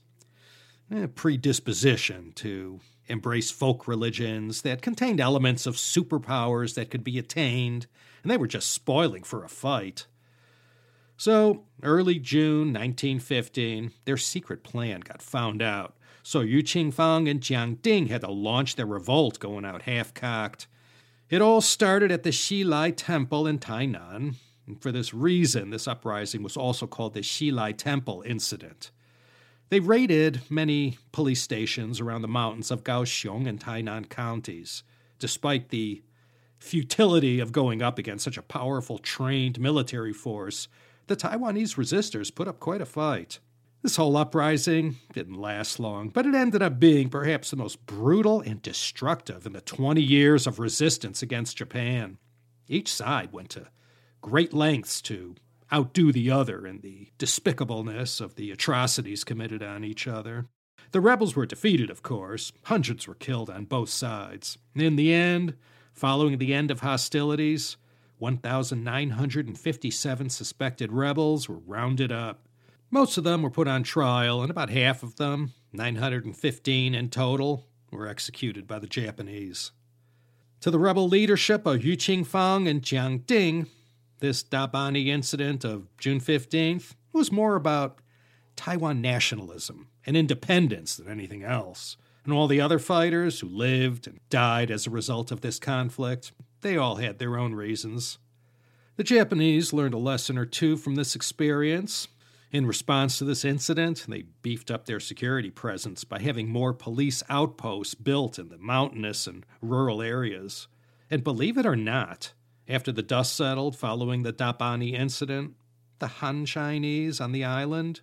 eh, 0.91 1.07
predisposition 1.15 2.33
to 2.37 2.81
embrace 3.07 3.51
folk 3.51 3.87
religions 3.87 4.63
that 4.63 4.83
contained 4.83 5.21
elements 5.21 5.67
of 5.67 5.77
superpowers 5.77 6.75
that 6.75 6.91
could 6.91 7.05
be 7.05 7.19
attained, 7.19 7.87
and 8.23 8.31
they 8.31 8.37
were 8.37 8.49
just 8.49 8.73
spoiling 8.73 9.23
for 9.23 9.45
a 9.45 9.49
fight. 9.49 10.07
So, 11.17 11.65
early 11.83 12.19
June 12.19 12.73
1915, 12.73 13.93
their 14.05 14.17
secret 14.17 14.63
plan 14.65 15.01
got 15.01 15.23
found 15.23 15.63
out. 15.63 15.97
So 16.27 16.41
Yu 16.41 16.65
Qingfang 16.65 17.31
and 17.31 17.41
Jiang 17.41 17.81
Ding 17.81 18.09
had 18.09 18.23
to 18.23 18.31
launch 18.33 18.75
their 18.75 18.85
revolt 18.85 19.39
going 19.39 19.65
out 19.65 19.83
half 19.83 20.13
cocked. 20.13 20.67
It 21.29 21.43
all 21.43 21.61
started 21.61 22.13
at 22.13 22.23
the 22.23 22.31
Shilai 22.31 22.95
Temple 22.97 23.49
in 23.49 23.59
Tainan. 23.59 24.37
And 24.67 24.81
for 24.81 24.93
this 24.93 25.13
reason, 25.13 25.71
this 25.71 25.89
uprising 25.89 26.45
was 26.45 26.57
also 26.57 26.87
called 26.87 27.15
the 27.15 27.21
Shilai 27.21 27.77
Temple 27.77 28.23
Incident. 28.25 28.93
They 29.69 29.81
raided 29.81 30.43
many 30.49 30.99
police 31.11 31.43
stations 31.43 32.01
around 32.01 32.23
the 32.23 32.29
mountains 32.29 32.71
of 32.71 32.85
Kaohsiung 32.85 33.49
and 33.49 33.59
Tainan 33.59 34.09
counties, 34.09 34.85
despite 35.19 35.71
the 35.71 36.03
futility 36.61 37.41
of 37.41 37.51
going 37.51 37.83
up 37.83 37.99
against 37.99 38.25
such 38.25 38.39
a 38.39 38.43
powerful, 38.43 38.99
trained 38.99 39.59
military 39.59 40.13
force. 40.13 40.69
The 41.09 41.17
Taiwanese 41.17 41.75
resistors 41.75 42.33
put 42.33 42.47
up 42.47 42.61
quite 42.61 42.81
a 42.81 42.87
fight. 42.87 43.41
This 43.87 43.95
whole 43.95 44.17
uprising 44.17 44.97
didn't 45.13 45.41
last 45.41 45.79
long, 45.79 46.09
but 46.09 46.27
it 46.27 46.35
ended 46.35 46.61
up 46.61 46.81
being 46.81 47.09
perhaps 47.09 47.51
the 47.51 47.57
most 47.57 47.87
brutal 47.87 48.41
and 48.41 48.61
destructive 48.61 49.47
in 49.47 49.53
the 49.53 49.61
20 49.61 50.03
years 50.03 50.49
of 50.49 50.59
resistance 50.59 51.23
against 51.23 51.59
Japan. 51.59 52.19
Each 52.67 52.93
side 52.93 53.33
went 53.33 53.51
to 53.51 53.69
great 54.21 54.53
lengths 54.53 55.01
to 55.03 55.37
outdo 55.73 56.11
the 56.11 56.33
other 56.33 56.67
in 56.67 56.81
the 56.81 57.11
despicableness 57.17 58.21
of 58.21 58.35
the 58.35 58.51
atrocities 58.51 59.23
committed 59.23 59.63
on 59.63 59.85
each 59.85 60.09
other. 60.09 60.49
The 60.91 61.01
rebels 61.01 61.37
were 61.37 61.47
defeated, 61.47 61.89
of 61.89 62.03
course. 62.03 62.51
Hundreds 62.65 63.07
were 63.07 63.15
killed 63.15 63.51
on 63.51 63.67
both 63.67 63.91
sides. 63.91 64.59
In 64.75 64.97
the 64.97 65.15
end, 65.15 65.55
following 65.93 66.39
the 66.39 66.53
end 66.53 66.73
of 66.73 66.81
hostilities, 66.81 67.77
1,957 68.19 70.29
suspected 70.29 70.91
rebels 70.91 71.49
were 71.49 71.59
rounded 71.59 72.11
up. 72.11 72.46
Most 72.91 73.19
of 73.19 73.25
them 73.25 73.43
were 73.43 73.51
put 73.51 73.69
on 73.69 73.83
trial, 73.83 74.43
and 74.43 74.51
about 74.51 74.71
half 74.71 75.03
of 75.03 75.17
them, 75.17 75.53
915 75.73 76.95
in 76.95 77.11
total, 77.11 77.67
were 77.91 78.07
executed 78.07 78.67
by 78.67 78.79
the 78.79 78.87
Japanese. 78.87 79.73
To 80.61 80.71
the 80.71 80.79
rebel 80.79 81.09
leadership 81.09 81.67
of 81.67 81.85
Yu 81.85 81.97
Qingfang 81.97 82.69
and 82.69 82.83
Jiang 82.83 83.27
Ding, 83.27 83.67
this 84.21 84.43
Dabani 84.43 85.09
incident 85.09 85.65
of 85.65 85.89
June 85.99 86.21
15th 86.21 86.95
was 87.13 87.31
more 87.33 87.57
about 87.57 87.99
Taiwan 88.57 89.01
nationalism 89.01 89.89
and 90.07 90.17
independence 90.17 90.97
than 90.97 91.09
anything 91.09 91.43
else. 91.43 91.97
And 92.25 92.33
all 92.33 92.49
the 92.49 92.61
other 92.61 92.79
fighters 92.79 93.41
who 93.41 93.49
lived 93.49 94.07
and 94.07 94.19
died 94.31 94.71
as 94.71 94.87
a 94.87 94.91
result 94.91 95.31
of 95.31 95.43
this 95.43 95.59
conflict, 95.59 96.33
they 96.63 96.77
all 96.77 96.97
had 96.97 97.19
their 97.19 97.37
own 97.37 97.55
reasons. 97.55 98.19
The 98.97 99.05
Japanese 99.05 99.73
learned 99.73 99.95
a 99.95 99.99
lesson 99.99 100.39
or 100.39 100.47
two 100.47 100.77
from 100.77 100.95
this 100.95 101.15
experience. 101.15 102.09
In 102.53 102.67
response 102.67 103.19
to 103.19 103.25
this 103.25 103.45
incident, 103.45 104.07
they 104.09 104.23
beefed 104.43 104.71
up 104.71 104.87
their 104.87 105.01
security 105.01 105.51
presence 105.51 106.05
by 106.05 106.21
having 106.21 106.49
more 106.49 106.73
police 106.73 107.23
outposts 107.29 107.95
built 107.95 108.39
in 108.39 108.49
the 108.49 108.59
mountainous 108.59 109.27
and 109.27 109.45
rural 109.61 110.01
areas. 110.01 110.69
And 111.11 111.25
believe 111.25 111.59
it 111.59 111.67
or 111.67 111.77
not, 111.77 112.33
after 112.69 112.93
the 112.93 113.03
dust 113.03 113.35
settled 113.35 113.77
following 113.77 114.23
the 114.23 114.33
Dabani 114.33 114.93
incident, 114.93 115.55
the 115.99 116.07
Han 116.07 116.47
Chinese 116.47 117.21
on 117.21 117.33
the 117.33 117.45
island, 117.45 118.01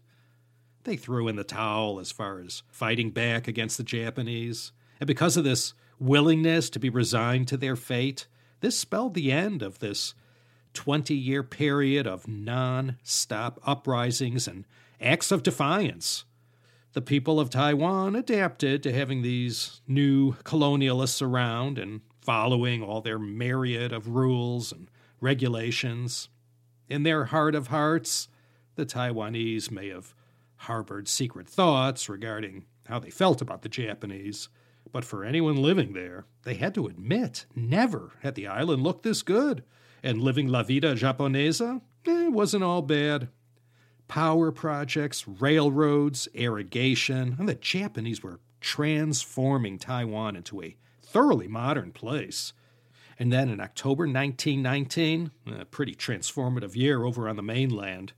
they 0.83 0.97
threw 0.97 1.27
in 1.27 1.37
the 1.37 1.43
towel 1.43 1.99
as 1.99 2.11
far 2.11 2.39
as 2.39 2.63
fighting 2.69 3.11
back 3.11 3.47
against 3.47 3.77
the 3.77 3.83
Japanese. 3.83 4.73
And 4.99 5.07
because 5.07 5.37
of 5.37 5.45
this 5.45 5.73
willingness 5.99 6.69
to 6.71 6.79
be 6.79 6.89
resigned 6.89 7.47
to 7.47 7.57
their 7.57 7.77
fate, 7.77 8.27
this 8.59 8.77
spelled 8.77 9.13
the 9.13 9.31
end 9.31 9.61
of 9.61 9.79
this 9.79 10.13
20 10.73 11.13
year 11.15 11.43
period 11.43 12.07
of 12.07 12.27
non 12.27 12.97
stop 13.03 13.59
uprisings 13.63 14.47
and 14.47 14.65
acts 14.99 15.31
of 15.31 15.43
defiance. 15.43 16.25
The 16.93 17.01
people 17.01 17.39
of 17.39 17.49
Taiwan 17.49 18.15
adapted 18.15 18.83
to 18.83 18.93
having 18.93 19.21
these 19.21 19.81
new 19.87 20.33
colonialists 20.43 21.21
around 21.21 21.79
and 21.79 22.01
following 22.21 22.83
all 22.83 23.01
their 23.01 23.19
myriad 23.19 23.91
of 23.91 24.09
rules 24.09 24.71
and 24.71 24.89
regulations. 25.19 26.29
In 26.87 27.03
their 27.03 27.25
heart 27.25 27.55
of 27.55 27.67
hearts, 27.67 28.27
the 28.75 28.85
Taiwanese 28.85 29.71
may 29.71 29.89
have 29.89 30.13
harbored 30.57 31.07
secret 31.07 31.47
thoughts 31.47 32.07
regarding 32.07 32.65
how 32.87 32.99
they 32.99 33.09
felt 33.09 33.41
about 33.41 33.61
the 33.61 33.69
Japanese, 33.69 34.49
but 34.91 35.05
for 35.05 35.23
anyone 35.23 35.55
living 35.55 35.93
there, 35.93 36.25
they 36.43 36.55
had 36.55 36.75
to 36.75 36.87
admit 36.87 37.45
never 37.55 38.11
had 38.21 38.35
the 38.35 38.47
island 38.47 38.83
looked 38.83 39.03
this 39.03 39.21
good, 39.21 39.63
and 40.03 40.21
living 40.21 40.47
la 40.47 40.61
vida 40.61 40.93
japonesa 40.95 41.81
eh, 42.05 42.27
wasn't 42.27 42.63
all 42.63 42.81
bad. 42.81 43.29
Power 44.07 44.51
projects, 44.51 45.27
railroads, 45.27 46.27
irrigation, 46.33 47.35
and 47.39 47.47
the 47.47 47.55
Japanese 47.55 48.21
were 48.21 48.41
transforming 48.59 49.77
Taiwan 49.77 50.35
into 50.35 50.61
a 50.61 50.75
thoroughly 51.01 51.47
modern 51.47 51.91
place. 51.91 52.53
And 53.17 53.31
then 53.31 53.49
in 53.49 53.61
October 53.61 54.03
1919, 54.03 55.31
a 55.59 55.65
pretty 55.65 55.95
transformative 55.95 56.75
year 56.75 57.05
over 57.05 57.29
on 57.29 57.35
the 57.35 57.43
mainland, 57.43 58.13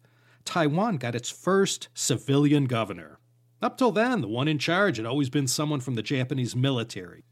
Taiwan 0.45 0.97
got 0.97 1.15
its 1.15 1.29
first 1.29 1.89
civilian 1.93 2.65
governor. 2.65 3.19
Up 3.61 3.77
till 3.77 3.91
then, 3.91 4.21
the 4.21 4.27
one 4.27 4.47
in 4.47 4.59
charge 4.59 4.97
had 4.97 5.05
always 5.05 5.29
been 5.29 5.47
someone 5.47 5.79
from 5.79 5.95
the 5.95 6.03
Japanese 6.03 6.55
military. 6.55 7.23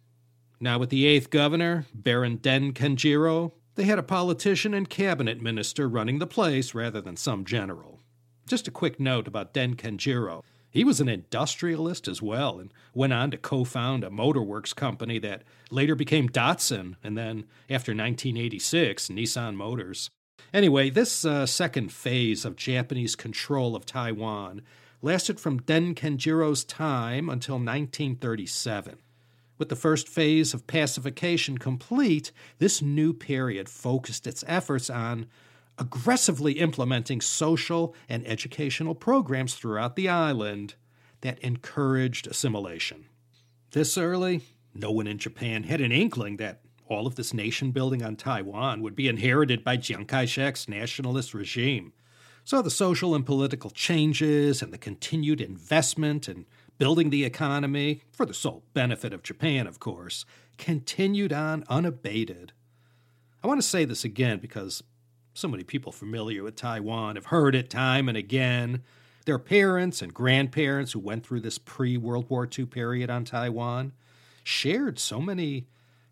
Now, 0.60 0.80
with 0.80 0.90
the 0.90 1.06
eighth 1.06 1.30
governor, 1.30 1.86
Baron 1.94 2.38
Den 2.38 2.74
Kenjiro, 2.74 3.52
they 3.76 3.84
had 3.84 4.00
a 4.00 4.04
politician 4.04 4.74
and 4.74 4.90
cabinet 4.90 5.42
minister 5.42 5.90
running 5.90 6.20
the 6.20 6.28
place 6.28 6.74
rather 6.74 7.02
than 7.02 7.18
some 7.18 7.46
general. 7.46 8.00
Just 8.48 8.68
a 8.68 8.72
quick 8.72 9.00
note 9.00 9.28
about 9.28 9.54
Den 9.54 9.76
Kenjiro. 9.76 10.44
He 10.70 10.84
was 10.84 11.00
an 11.00 11.08
industrialist 11.08 12.08
as 12.08 12.22
well 12.22 12.60
and 12.60 12.74
went 12.94 13.14
on 13.14 13.32
to 13.32 13.38
co 13.38 13.64
found 13.64 14.04
a 14.04 14.10
motorworks 14.10 14.76
company 14.76 15.20
that 15.20 15.44
later 15.70 15.96
became 15.96 16.28
Datsun 16.30 16.96
and 17.04 17.18
then, 17.18 17.46
after 17.70 17.92
1986, 17.92 19.08
Nissan 19.10 19.56
Motors. 19.56 20.10
Anyway, 20.52 20.90
this 20.90 21.26
uh, 21.26 21.46
second 21.46 21.92
phase 21.92 22.44
of 22.44 22.56
Japanese 22.56 23.16
control 23.16 23.76
of 23.76 23.86
Taiwan 23.86 24.62
lasted 25.02 25.40
from 25.40 25.62
Den 25.62 25.94
Kenjiro's 25.94 26.64
time 26.64 27.30
until 27.30 27.56
1937. 27.56 28.98
With 29.58 29.70
the 29.70 29.76
first 29.76 30.10
phase 30.10 30.54
of 30.54 30.68
pacification 30.68 31.58
complete, 31.58 32.32
this 32.58 32.82
new 32.82 33.14
period 33.14 33.70
focused 33.70 34.26
its 34.26 34.44
efforts 34.48 34.90
on 34.90 35.28
aggressively 35.78 36.54
implementing 36.54 37.22
social 37.22 37.96
and 38.10 38.26
educational 38.28 38.96
programs 38.96 39.56
throughout 39.56 39.96
the 39.96 40.10
island 40.10 40.76
that 41.22 41.40
encouraged 41.40 42.28
assimilation. 42.28 43.06
This 43.72 43.98
early, 43.98 44.42
no 44.74 44.92
one 44.92 45.08
in 45.08 45.18
Japan 45.18 45.64
had 45.64 45.82
an 45.82 45.92
inkling 45.92 46.38
that 46.38 46.62
all 46.88 47.08
of 47.08 47.16
this 47.16 47.34
nation 47.34 47.72
building 47.72 48.04
on 48.04 48.16
Taiwan 48.16 48.82
would 48.82 48.96
be 48.96 49.08
inherited 49.08 49.64
by 49.64 49.78
Chiang 49.78 50.06
Kai 50.06 50.26
shek's 50.26 50.68
nationalist 50.68 51.34
regime. 51.34 51.94
So 52.44 52.62
the 52.62 52.70
social 52.70 53.16
and 53.16 53.26
political 53.26 53.70
changes 53.70 54.62
and 54.62 54.74
the 54.74 54.78
continued 54.78 55.40
investment 55.40 56.28
in 56.28 56.46
building 56.78 57.10
the 57.10 57.24
economy, 57.24 58.02
for 58.12 58.26
the 58.26 58.34
sole 58.34 58.64
benefit 58.74 59.14
of 59.14 59.24
Japan, 59.24 59.68
of 59.68 59.80
course, 59.80 60.26
continued 60.58 61.34
on 61.34 61.64
unabated. 61.70 62.54
I 63.44 63.48
want 63.48 63.62
to 63.62 63.68
say 63.68 63.86
this 63.86 64.04
again 64.04 64.40
because 64.40 64.84
so 65.34 65.48
many 65.48 65.64
people 65.64 65.92
familiar 65.92 66.44
with 66.44 66.56
Taiwan 66.56 67.16
have 67.16 67.28
heard 67.28 67.56
it 67.56 67.70
time 67.70 68.08
and 68.08 68.18
again. 68.18 68.84
Their 69.26 69.40
parents 69.40 70.02
and 70.02 70.14
grandparents 70.14 70.92
who 70.92 71.00
went 71.00 71.26
through 71.26 71.42
this 71.42 71.58
pre 71.58 71.98
World 71.98 72.30
War 72.30 72.48
II 72.48 72.66
period 72.66 73.10
on 73.10 73.26
Taiwan 73.26 73.94
shared 74.44 75.00
so 75.00 75.20
many 75.20 75.68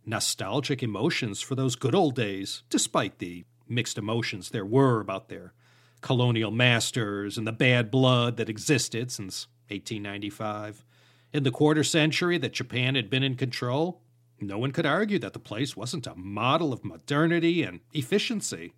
nostalgic 0.05 0.81
emotions 0.81 1.41
for 1.41 1.55
those 1.55 1.75
good 1.75 1.93
old 1.93 2.15
days, 2.15 2.63
despite 2.69 3.19
the 3.19 3.45
mixed 3.67 3.97
emotions 3.97 4.49
there 4.49 4.65
were 4.65 4.99
about 4.99 5.29
their 5.29 5.53
colonial 6.01 6.51
masters 6.51 7.37
and 7.37 7.45
the 7.45 7.51
bad 7.51 7.91
blood 7.91 8.37
that 8.37 8.49
existed 8.49 9.11
since 9.11 9.47
1895. 9.71 10.85
In 11.33 11.43
the 11.43 11.51
quarter 11.51 11.83
century 11.83 12.37
that 12.37 12.53
Japan 12.53 12.95
had 12.95 13.09
been 13.09 13.23
in 13.23 13.35
control, 13.35 14.01
no 14.39 14.57
one 14.57 14.71
could 14.71 14.85
argue 14.85 15.19
that 15.19 15.33
the 15.33 15.39
place 15.39 15.77
wasn't 15.77 16.07
a 16.07 16.15
model 16.15 16.73
of 16.73 16.83
modernity 16.83 17.63
and 17.63 17.79
efficiency. 17.93 18.73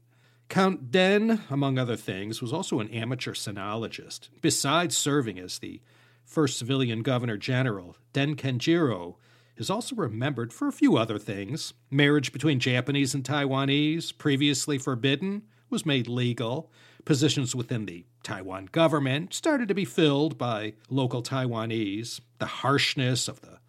Count 0.49 0.91
Den, 0.91 1.41
among 1.49 1.79
other 1.79 1.95
things, 1.95 2.41
was 2.41 2.53
also 2.53 2.79
an 2.79 2.89
amateur 2.89 3.33
sinologist. 3.33 4.29
Besides 4.41 4.95
serving 4.95 5.39
as 5.39 5.59
the 5.59 5.81
first 6.23 6.57
civilian 6.57 7.01
governor 7.01 7.37
general, 7.37 7.95
Den 8.11 8.35
Kenjiro 8.35 9.15
is 9.57 9.69
also 9.69 9.95
remembered 9.95 10.51
for 10.51 10.67
a 10.67 10.73
few 10.73 10.97
other 10.97 11.17
things. 11.17 11.73
Marriage 11.89 12.31
between 12.31 12.59
Japanese 12.59 13.13
and 13.13 13.23
Taiwanese, 13.23 14.15
previously 14.17 14.77
forbidden, 14.77 15.43
was 15.69 15.85
made 15.85 16.07
legal. 16.07 16.71
Positions 17.05 17.53
within 17.53 17.85
the 17.85 18.05
Taiwan 18.23 18.69
government 18.71 19.33
started 19.33 19.67
to 19.67 19.73
be 19.73 19.85
filled 19.85 20.37
by 20.37 20.73
local 20.89 21.21
Taiwanese. 21.21 22.21
The 22.39 22.45
harshness 22.45 23.27
of 23.27 23.41
the 23.41 23.59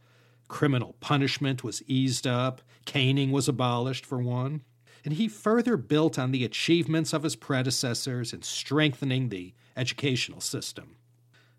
criminal 0.47 0.95
punishment 1.01 1.65
was 1.65 1.83
eased 1.87 2.27
up. 2.27 2.63
Caning 2.85 3.33
was 3.33 3.49
abolished, 3.49 4.07
for 4.07 4.19
one. 4.19 4.63
And 5.05 5.15
he 5.15 5.29
further 5.29 5.77
built 5.77 6.19
on 6.19 6.31
the 6.31 6.45
achievements 6.45 7.13
of 7.13 7.25
his 7.25 7.37
predecessors 7.37 8.33
in 8.33 8.43
strengthening 8.43 9.29
the 9.29 9.53
educational 9.77 10.41
system. 10.41 10.97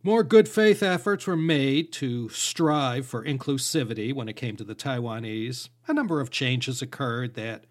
More 0.02 0.24
good 0.24 0.48
faith 0.48 0.82
efforts 0.84 1.28
were 1.28 1.36
made 1.36 1.92
to 1.94 2.30
strive 2.30 3.06
for 3.08 3.26
inclusivity 3.26 4.14
when 4.14 4.30
it 4.30 4.36
came 4.36 4.56
to 4.56 4.64
the 4.64 4.76
Taiwanese. 4.76 5.70
A 5.88 5.94
number 5.94 6.22
of 6.22 6.30
changes 6.30 6.82
occurred 6.82 7.34
that 7.34 7.66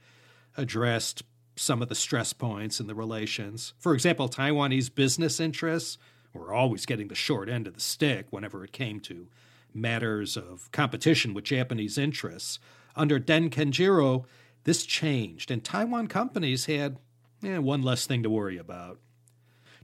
addressed 0.56 1.22
some 1.56 1.82
of 1.82 1.88
the 1.88 1.94
stress 1.94 2.32
points 2.32 2.80
in 2.80 2.86
the 2.86 2.94
relations. 2.94 3.74
For 3.78 3.94
example, 3.94 4.28
Taiwanese 4.28 4.94
business 4.94 5.40
interests 5.40 5.98
were 6.32 6.52
always 6.52 6.86
getting 6.86 7.08
the 7.08 7.14
short 7.14 7.48
end 7.48 7.66
of 7.66 7.74
the 7.74 7.80
stick 7.80 8.26
whenever 8.30 8.64
it 8.64 8.72
came 8.72 9.00
to 9.00 9.28
matters 9.72 10.36
of 10.36 10.70
competition 10.72 11.34
with 11.34 11.44
Japanese 11.44 11.98
interests. 11.98 12.58
Under 12.96 13.18
Den 13.18 13.50
Kenjiro, 13.50 14.24
this 14.64 14.84
changed, 14.86 15.50
and 15.50 15.62
Taiwan 15.62 16.06
companies 16.06 16.66
had 16.66 16.98
eh, 17.44 17.58
one 17.58 17.82
less 17.82 18.06
thing 18.06 18.22
to 18.22 18.30
worry 18.30 18.56
about. 18.56 18.98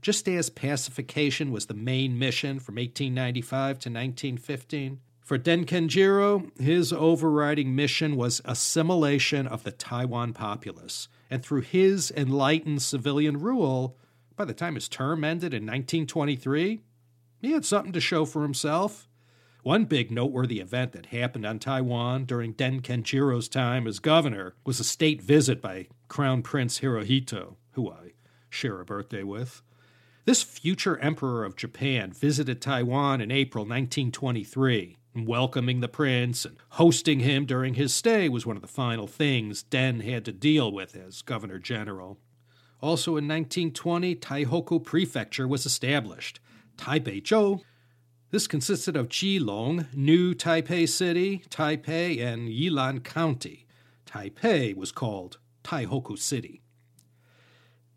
Just 0.01 0.27
as 0.27 0.49
pacification 0.49 1.51
was 1.51 1.67
the 1.67 1.75
main 1.75 2.17
mission 2.17 2.59
from 2.59 2.75
1895 2.75 3.51
to 3.51 3.89
1915, 3.89 4.99
for 5.21 5.37
Den 5.37 5.65
Kenjiro, 5.65 6.49
his 6.59 6.91
overriding 6.91 7.75
mission 7.75 8.15
was 8.15 8.41
assimilation 8.43 9.47
of 9.47 9.63
the 9.63 9.71
Taiwan 9.71 10.33
populace, 10.33 11.07
and 11.31 11.41
through 11.41 11.61
his 11.61 12.11
enlightened 12.15 12.81
civilian 12.81 13.39
rule, 13.39 13.97
by 14.35 14.43
the 14.43 14.53
time 14.53 14.75
his 14.75 14.89
term 14.89 15.23
ended 15.23 15.53
in 15.53 15.63
1923, 15.63 16.81
he 17.39 17.51
had 17.53 17.65
something 17.65 17.93
to 17.93 18.01
show 18.01 18.25
for 18.25 18.43
himself. 18.43 19.07
One 19.63 19.85
big 19.85 20.11
noteworthy 20.11 20.59
event 20.59 20.91
that 20.91 21.07
happened 21.07 21.45
on 21.45 21.59
Taiwan 21.59 22.25
during 22.25 22.51
Den 22.51 22.81
Kenjiro's 22.81 23.47
time 23.47 23.87
as 23.87 23.99
governor 23.99 24.55
was 24.65 24.79
a 24.79 24.83
state 24.83 25.21
visit 25.21 25.61
by 25.61 25.87
Crown 26.09 26.41
Prince 26.41 26.81
Hirohito, 26.81 27.55
who 27.71 27.89
I 27.89 28.11
share 28.49 28.81
a 28.81 28.85
birthday 28.85 29.23
with. 29.23 29.61
This 30.25 30.43
future 30.43 30.97
emperor 30.97 31.45
of 31.45 31.55
Japan 31.55 32.11
visited 32.11 32.61
Taiwan 32.61 33.21
in 33.21 33.31
April 33.31 33.63
1923 33.63 34.97
Welcoming 35.13 35.81
the 35.81 35.89
prince 35.89 36.45
and 36.45 36.55
hosting 36.69 37.19
him 37.19 37.45
during 37.45 37.73
his 37.73 37.93
stay 37.93 38.29
was 38.29 38.45
one 38.45 38.55
of 38.55 38.61
the 38.61 38.67
final 38.67 39.07
things 39.07 39.61
Den 39.63 39.99
had 39.99 40.23
to 40.25 40.31
deal 40.31 40.71
with 40.71 40.95
as 40.95 41.21
governor 41.21 41.59
general. 41.59 42.17
Also 42.81 43.11
in 43.11 43.27
1920, 43.27 44.15
Taihoku 44.15 44.81
Prefecture 44.83 45.47
was 45.47 45.65
established. 45.65 46.39
Taipei 46.77 47.61
This 48.31 48.47
consisted 48.47 48.95
of 48.95 49.09
Keelung, 49.09 49.93
New 49.93 50.33
Taipei 50.33 50.87
City, 50.87 51.43
Taipei, 51.49 52.21
and 52.21 52.47
Yilan 52.47 53.03
County. 53.03 53.67
Taipei 54.05 54.73
was 54.73 54.93
called 54.93 55.39
Taihoku 55.63 56.17
City. 56.17 56.61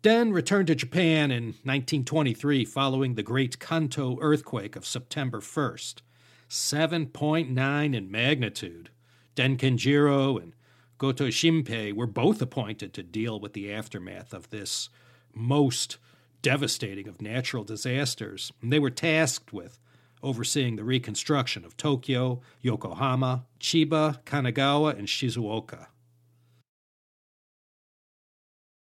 Den 0.01 0.31
returned 0.33 0.67
to 0.67 0.75
Japan 0.75 1.31
in 1.31 1.45
1923 1.63 2.65
following 2.65 3.15
the 3.15 3.23
Great 3.23 3.57
Kanto 3.57 4.19
earthquake 4.21 4.75
of 4.75 4.85
September 4.85 5.39
1st. 5.39 6.01
7.9 6.49 7.95
in 7.95 8.11
magnitude. 8.11 8.89
Den 9.35 9.57
Kenjiro 9.57 10.41
and 10.41 10.53
Goto 10.97 11.27
Shimpei 11.27 11.93
were 11.93 12.07
both 12.07 12.41
appointed 12.41 12.93
to 12.93 13.03
deal 13.03 13.39
with 13.39 13.53
the 13.53 13.71
aftermath 13.71 14.33
of 14.33 14.49
this 14.49 14.89
most 15.33 15.97
devastating 16.41 17.07
of 17.07 17.21
natural 17.21 17.63
disasters. 17.63 18.51
And 18.61 18.71
they 18.71 18.79
were 18.79 18.89
tasked 18.89 19.51
with 19.51 19.79
overseeing 20.23 20.75
the 20.75 20.83
reconstruction 20.83 21.65
of 21.65 21.75
Tokyo, 21.77 22.41
Yokohama, 22.61 23.45
Chiba, 23.59 24.23
Kanagawa, 24.23 24.97
and 24.97 25.07
Shizuoka. 25.07 25.87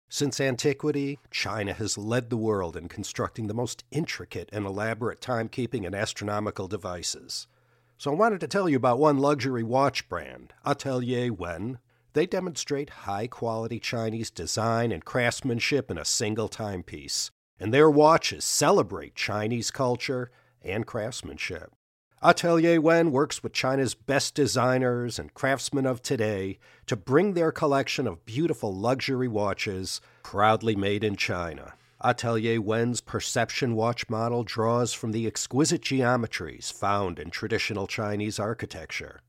Since 0.09 0.41
antiquity, 0.41 1.19
China 1.31 1.73
has 1.73 1.99
led 1.99 2.31
the 2.31 2.37
world 2.37 2.77
in 2.77 2.89
constructing 2.89 3.49
the 3.49 3.55
most 3.55 3.83
intricate 3.91 4.49
and 4.53 4.65
elaborate 4.65 5.21
timekeeping 5.21 5.85
and 5.85 5.95
astronomical 5.95 6.69
devices. 6.69 7.49
So 7.99 8.13
I 8.13 8.15
wanted 8.15 8.41
to 8.41 8.49
tell 8.49 8.69
you 8.69 8.77
about 8.77 8.99
one 8.99 9.19
luxury 9.19 9.65
watch 9.65 10.09
brand, 10.09 10.53
Atelier 10.65 11.33
Wen. 11.33 11.79
They 12.13 12.27
demonstrate 12.27 12.91
high 12.91 13.27
quality 13.27 13.81
Chinese 13.81 14.31
design 14.31 14.93
and 14.93 15.05
craftsmanship 15.05 15.91
in 15.91 15.99
a 15.99 16.05
single 16.05 16.49
timepiece, 16.49 17.31
and 17.59 17.75
their 17.75 17.91
watches 17.91 18.45
celebrate 18.45 19.17
Chinese 19.17 19.71
culture 19.71 20.31
and 20.63 20.87
craftsmanship. 20.87 21.73
Atelier 22.23 22.81
Wen 22.81 23.13
works 23.13 23.43
with 23.43 23.53
China's 23.53 23.93
best 23.95 24.35
designers 24.35 25.19
and 25.19 25.35
craftsmen 25.35 25.85
of 25.85 26.01
today 26.01 26.59
to 26.87 26.97
bring 26.97 27.35
their 27.35 27.53
collection 27.53 28.07
of 28.07 28.25
beautiful 28.25 28.75
luxury 28.75 29.29
watches 29.29 30.01
proudly 30.23 30.75
made 30.75 31.05
in 31.05 31.15
China. 31.15 31.75
Atelier 32.03 32.59
Wen's 32.63 33.03
perception 33.03 33.75
watch 33.75 34.09
model 34.09 34.45
draws 34.45 34.95
from 34.95 35.13
the 35.13 35.27
exquisite 35.27 35.83
geometries 35.83 36.73
found 36.73 37.19
in 37.19 37.29
traditional 37.29 37.87
Chinese 37.87 38.39
architecture. 38.39 39.21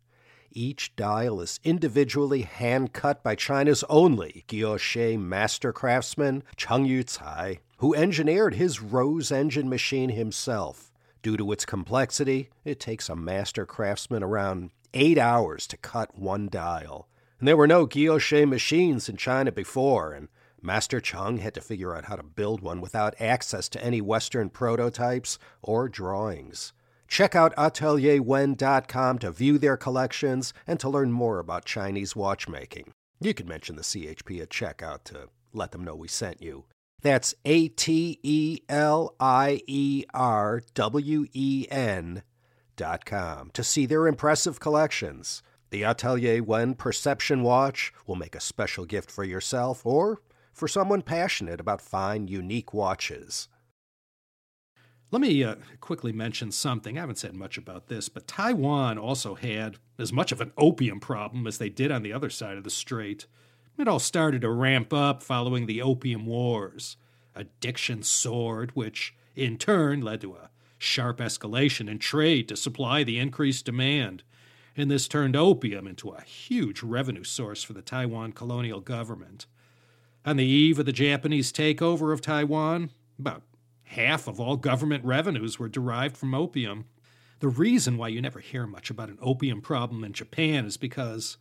Each 0.49 0.95
dial 0.95 1.41
is 1.41 1.59
individually 1.65 2.43
hand 2.43 2.93
cut 2.93 3.21
by 3.21 3.35
China's 3.35 3.83
only 3.89 4.45
guilloche 4.47 5.19
master 5.19 5.73
craftsman, 5.73 6.41
Cheng 6.55 6.85
Yucai, 6.85 7.59
who 7.79 7.93
engineered 7.93 8.55
his 8.55 8.81
rose 8.81 9.29
engine 9.29 9.67
machine 9.67 10.09
himself 10.09 10.86
Due 11.27 11.35
to 11.35 11.51
its 11.51 11.65
complexity, 11.65 12.49
it 12.63 12.79
takes 12.79 13.09
a 13.09 13.15
master 13.17 13.65
craftsman 13.65 14.23
around 14.23 14.71
eight 14.93 15.17
hours 15.17 15.67
to 15.67 15.75
cut 15.75 16.17
one 16.17 16.47
dial. 16.47 17.09
And 17.37 17.45
there 17.45 17.57
were 17.57 17.67
no 17.67 17.85
guilloche 17.85 18.47
machines 18.47 19.09
in 19.09 19.17
China 19.17 19.51
before, 19.51 20.13
and 20.13 20.29
Master 20.61 21.01
Chung 21.01 21.39
had 21.39 21.53
to 21.55 21.59
figure 21.59 21.93
out 21.93 22.05
how 22.05 22.15
to 22.15 22.23
build 22.23 22.61
one 22.61 22.79
without 22.79 23.13
access 23.19 23.67
to 23.67 23.83
any 23.83 23.99
Western 23.99 24.49
prototypes 24.49 25.37
or 25.61 25.89
drawings. 25.89 26.71
Check 27.09 27.35
out 27.35 27.53
atelierwen.com 27.57 29.19
to 29.19 29.29
view 29.29 29.57
their 29.57 29.75
collections 29.75 30.53
and 30.65 30.79
to 30.79 30.87
learn 30.87 31.11
more 31.11 31.39
about 31.39 31.65
Chinese 31.65 32.15
watchmaking. 32.15 32.93
You 33.19 33.33
can 33.33 33.49
mention 33.49 33.75
the 33.75 33.81
CHP 33.81 34.41
at 34.41 34.49
checkout 34.49 35.03
to 35.03 35.27
let 35.51 35.73
them 35.73 35.83
know 35.83 35.93
we 35.93 36.07
sent 36.07 36.41
you. 36.41 36.63
That's 37.01 37.35
A 37.45 37.67
T 37.67 38.19
E 38.23 38.59
L 38.67 39.15
I 39.19 39.61
E 39.67 40.05
R 40.13 40.61
W 40.73 41.25
E 41.33 41.67
N 41.69 42.23
dot 42.75 43.05
com 43.05 43.49
to 43.51 43.63
see 43.63 43.85
their 43.85 44.07
impressive 44.07 44.59
collections. 44.59 45.43
The 45.69 45.83
Atelier 45.83 46.41
Wen 46.41 46.75
Perception 46.75 47.43
Watch 47.43 47.93
will 48.05 48.15
make 48.15 48.35
a 48.35 48.39
special 48.39 48.85
gift 48.85 49.11
for 49.11 49.23
yourself 49.23 49.85
or 49.85 50.21
for 50.53 50.67
someone 50.67 51.01
passionate 51.01 51.59
about 51.59 51.81
fine, 51.81 52.27
unique 52.27 52.73
watches. 52.73 53.47
Let 55.11 55.21
me 55.21 55.43
uh, 55.43 55.55
quickly 55.79 56.11
mention 56.11 56.51
something. 56.51 56.97
I 56.97 57.01
haven't 57.01 57.19
said 57.19 57.33
much 57.33 57.57
about 57.57 57.87
this, 57.87 58.09
but 58.09 58.27
Taiwan 58.27 58.97
also 58.97 59.35
had 59.35 59.77
as 59.97 60.11
much 60.11 60.31
of 60.31 60.41
an 60.41 60.51
opium 60.57 60.99
problem 60.99 61.47
as 61.47 61.59
they 61.59 61.69
did 61.69 61.91
on 61.91 62.01
the 62.01 62.11
other 62.11 62.29
side 62.29 62.57
of 62.57 62.63
the 62.63 62.69
strait. 62.69 63.25
It 63.77 63.87
all 63.87 63.99
started 63.99 64.41
to 64.41 64.49
ramp 64.49 64.91
up 64.91 65.21
following 65.21 65.67
the 65.67 65.83
Opium 65.83 66.25
Wars. 66.25 66.97
Addiction 67.35 68.01
soared, 68.01 68.71
which 68.71 69.13
in 69.35 69.59
turn 69.59 70.01
led 70.01 70.21
to 70.21 70.33
a 70.33 70.49
sharp 70.79 71.19
escalation 71.19 71.87
in 71.87 71.99
trade 71.99 72.47
to 72.49 72.55
supply 72.57 73.03
the 73.03 73.19
increased 73.19 73.65
demand. 73.65 74.23
And 74.75 74.89
this 74.89 75.07
turned 75.07 75.35
opium 75.35 75.85
into 75.85 76.09
a 76.09 76.21
huge 76.21 76.81
revenue 76.81 77.23
source 77.23 77.61
for 77.61 77.73
the 77.73 77.83
Taiwan 77.83 78.31
colonial 78.31 78.81
government. 78.81 79.45
On 80.25 80.37
the 80.37 80.45
eve 80.45 80.79
of 80.79 80.87
the 80.87 80.91
Japanese 80.91 81.53
takeover 81.53 82.11
of 82.11 82.19
Taiwan, 82.19 82.89
about 83.19 83.43
half 83.83 84.27
of 84.27 84.39
all 84.39 84.57
government 84.57 85.05
revenues 85.05 85.59
were 85.59 85.69
derived 85.69 86.17
from 86.17 86.33
opium. 86.33 86.85
The 87.41 87.47
reason 87.47 87.97
why 87.97 88.07
you 88.07 88.23
never 88.23 88.39
hear 88.39 88.65
much 88.65 88.89
about 88.89 89.09
an 89.09 89.19
opium 89.21 89.61
problem 89.61 90.03
in 90.03 90.13
Japan 90.13 90.65
is 90.65 90.77
because 90.77 91.37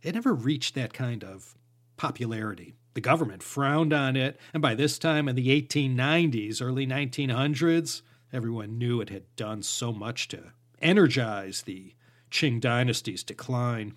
it 0.00 0.14
never 0.14 0.32
reached 0.32 0.76
that 0.76 0.92
kind 0.92 1.24
of 1.24 1.56
popularity. 2.02 2.74
The 2.94 3.00
government 3.00 3.44
frowned 3.44 3.92
on 3.92 4.16
it, 4.16 4.36
and 4.52 4.60
by 4.60 4.74
this 4.74 4.98
time 4.98 5.28
in 5.28 5.36
the 5.36 5.62
1890s, 5.62 6.60
early 6.60 6.84
1900s, 6.84 8.02
everyone 8.32 8.76
knew 8.76 9.00
it 9.00 9.08
had 9.08 9.22
done 9.36 9.62
so 9.62 9.92
much 9.92 10.26
to 10.28 10.50
energize 10.80 11.62
the 11.62 11.94
Qing 12.28 12.60
dynasty's 12.60 13.22
decline. 13.22 13.94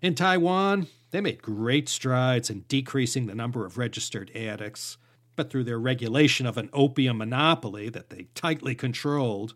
In 0.00 0.14
Taiwan, 0.14 0.86
they 1.10 1.20
made 1.20 1.42
great 1.42 1.88
strides 1.88 2.50
in 2.50 2.64
decreasing 2.68 3.26
the 3.26 3.34
number 3.34 3.66
of 3.66 3.78
registered 3.78 4.30
addicts 4.36 4.96
but 5.34 5.50
through 5.50 5.64
their 5.64 5.80
regulation 5.80 6.46
of 6.46 6.56
an 6.56 6.70
opium 6.72 7.18
monopoly 7.18 7.88
that 7.88 8.10
they 8.10 8.28
tightly 8.36 8.76
controlled, 8.76 9.54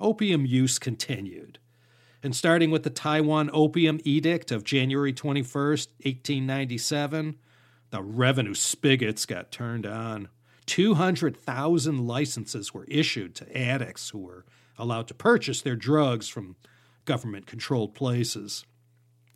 opium 0.00 0.46
use 0.46 0.78
continued. 0.78 1.58
And 2.22 2.36
starting 2.36 2.70
with 2.70 2.82
the 2.82 2.90
Taiwan 2.90 3.50
Opium 3.52 4.00
Edict 4.04 4.50
of 4.50 4.64
January 4.64 5.12
21, 5.12 5.44
1897, 5.52 7.36
the 7.90 8.02
revenue 8.02 8.54
spigots 8.54 9.24
got 9.26 9.50
turned 9.50 9.86
on. 9.86 10.28
200,000 10.66 12.06
licenses 12.06 12.74
were 12.74 12.84
issued 12.84 13.34
to 13.36 13.58
addicts 13.58 14.10
who 14.10 14.18
were 14.18 14.44
allowed 14.78 15.08
to 15.08 15.14
purchase 15.14 15.62
their 15.62 15.76
drugs 15.76 16.28
from 16.28 16.56
government 17.04 17.46
controlled 17.46 17.94
places. 17.94 18.64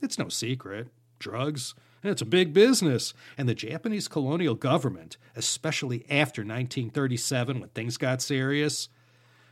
It's 0.01 0.19
no 0.19 0.29
secret. 0.29 0.89
Drugs 1.19 1.75
it's 2.05 2.23
a 2.23 2.27
big 2.27 2.53
business. 2.53 3.15
And 3.39 3.49
the 3.49 3.55
Japanese 3.55 4.09
colonial 4.09 4.55
government, 4.55 5.17
especially 5.35 6.05
after 6.11 6.43
1937 6.43 7.61
when 7.61 7.69
things 7.71 7.97
got 7.97 8.21
serious, 8.21 8.89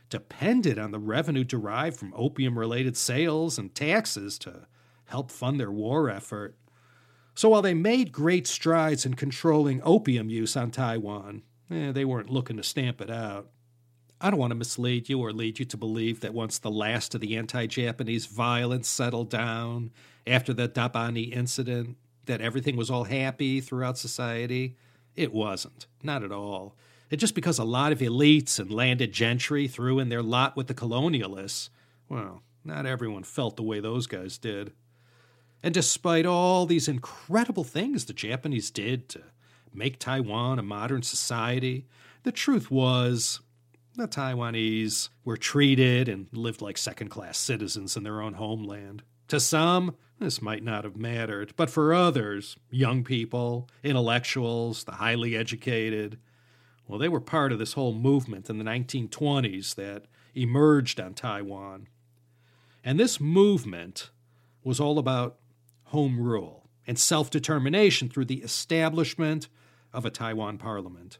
depended 0.09 0.77
on 0.77 0.91
the 0.91 0.99
revenue 0.99 1.43
derived 1.43 1.97
from 1.97 2.13
opium 2.15 2.57
related 2.57 2.95
sales 2.95 3.57
and 3.57 3.73
taxes 3.73 4.37
to 4.39 4.67
help 5.05 5.31
fund 5.31 5.59
their 5.59 5.71
war 5.71 6.09
effort. 6.09 6.55
So 7.35 7.49
while 7.49 7.61
they 7.61 7.73
made 7.73 8.11
great 8.11 8.45
strides 8.45 9.05
in 9.05 9.15
controlling 9.15 9.81
opium 9.83 10.29
use 10.29 10.55
on 10.55 10.71
Taiwan, 10.71 11.41
eh, 11.71 11.91
they 11.91 12.05
weren't 12.05 12.29
looking 12.29 12.57
to 12.57 12.63
stamp 12.63 13.01
it 13.01 13.09
out. 13.09 13.49
I 14.21 14.29
don't 14.29 14.39
want 14.39 14.51
to 14.51 14.55
mislead 14.55 15.09
you 15.09 15.19
or 15.19 15.33
lead 15.33 15.59
you 15.59 15.65
to 15.65 15.77
believe 15.77 16.21
that 16.21 16.33
once 16.33 16.57
the 16.57 16.71
last 16.71 17.13
of 17.13 17.21
the 17.21 17.35
anti 17.35 17.65
Japanese 17.67 18.25
violence 18.25 18.87
settled 18.87 19.29
down 19.29 19.91
after 20.25 20.53
the 20.53 20.69
Dabani 20.69 21.33
incident, 21.33 21.97
that 22.25 22.39
everything 22.39 22.77
was 22.77 22.89
all 22.89 23.03
happy 23.03 23.59
throughout 23.59 23.97
society. 23.97 24.77
It 25.15 25.33
wasn't, 25.33 25.87
not 26.01 26.23
at 26.23 26.31
all. 26.31 26.75
Just 27.15 27.35
because 27.35 27.59
a 27.59 27.63
lot 27.63 27.91
of 27.91 27.99
elites 27.99 28.59
and 28.59 28.71
landed 28.71 29.11
gentry 29.11 29.67
threw 29.67 29.99
in 29.99 30.09
their 30.09 30.23
lot 30.23 30.55
with 30.55 30.67
the 30.67 30.73
colonialists. 30.73 31.69
Well, 32.09 32.41
not 32.63 32.85
everyone 32.85 33.23
felt 33.23 33.55
the 33.55 33.63
way 33.63 33.79
those 33.79 34.07
guys 34.07 34.37
did. 34.37 34.73
And 35.61 35.73
despite 35.73 36.25
all 36.25 36.65
these 36.65 36.87
incredible 36.87 37.63
things 37.63 38.05
the 38.05 38.13
Japanese 38.13 38.69
did 38.69 39.07
to 39.09 39.21
make 39.73 39.97
Taiwan 39.99 40.59
a 40.59 40.63
modern 40.63 41.03
society, 41.03 41.87
the 42.23 42.31
truth 42.31 42.69
was 42.69 43.39
the 43.95 44.07
Taiwanese 44.07 45.09
were 45.23 45.37
treated 45.37 46.09
and 46.09 46.27
lived 46.33 46.61
like 46.61 46.77
second 46.77 47.09
class 47.09 47.37
citizens 47.37 47.95
in 47.95 48.03
their 48.03 48.21
own 48.21 48.33
homeland. 48.33 49.03
To 49.29 49.39
some, 49.39 49.95
this 50.19 50.41
might 50.41 50.63
not 50.63 50.83
have 50.83 50.97
mattered, 50.97 51.53
but 51.55 51.69
for 51.69 51.93
others, 51.93 52.57
young 52.69 53.03
people, 53.03 53.69
intellectuals, 53.83 54.83
the 54.83 54.93
highly 54.93 55.35
educated, 55.35 56.19
well, 56.87 56.99
they 56.99 57.09
were 57.09 57.21
part 57.21 57.51
of 57.51 57.59
this 57.59 57.73
whole 57.73 57.93
movement 57.93 58.49
in 58.49 58.57
the 58.57 58.63
1920s 58.63 59.75
that 59.75 60.03
emerged 60.35 60.99
on 60.99 61.13
Taiwan. 61.13 61.87
And 62.83 62.99
this 62.99 63.19
movement 63.19 64.09
was 64.63 64.79
all 64.79 64.99
about 64.99 65.37
home 65.85 66.19
rule 66.19 66.69
and 66.85 66.99
self 66.99 67.29
determination 67.29 68.09
through 68.09 68.25
the 68.25 68.41
establishment 68.41 69.47
of 69.93 70.05
a 70.05 70.09
Taiwan 70.09 70.57
parliament. 70.57 71.19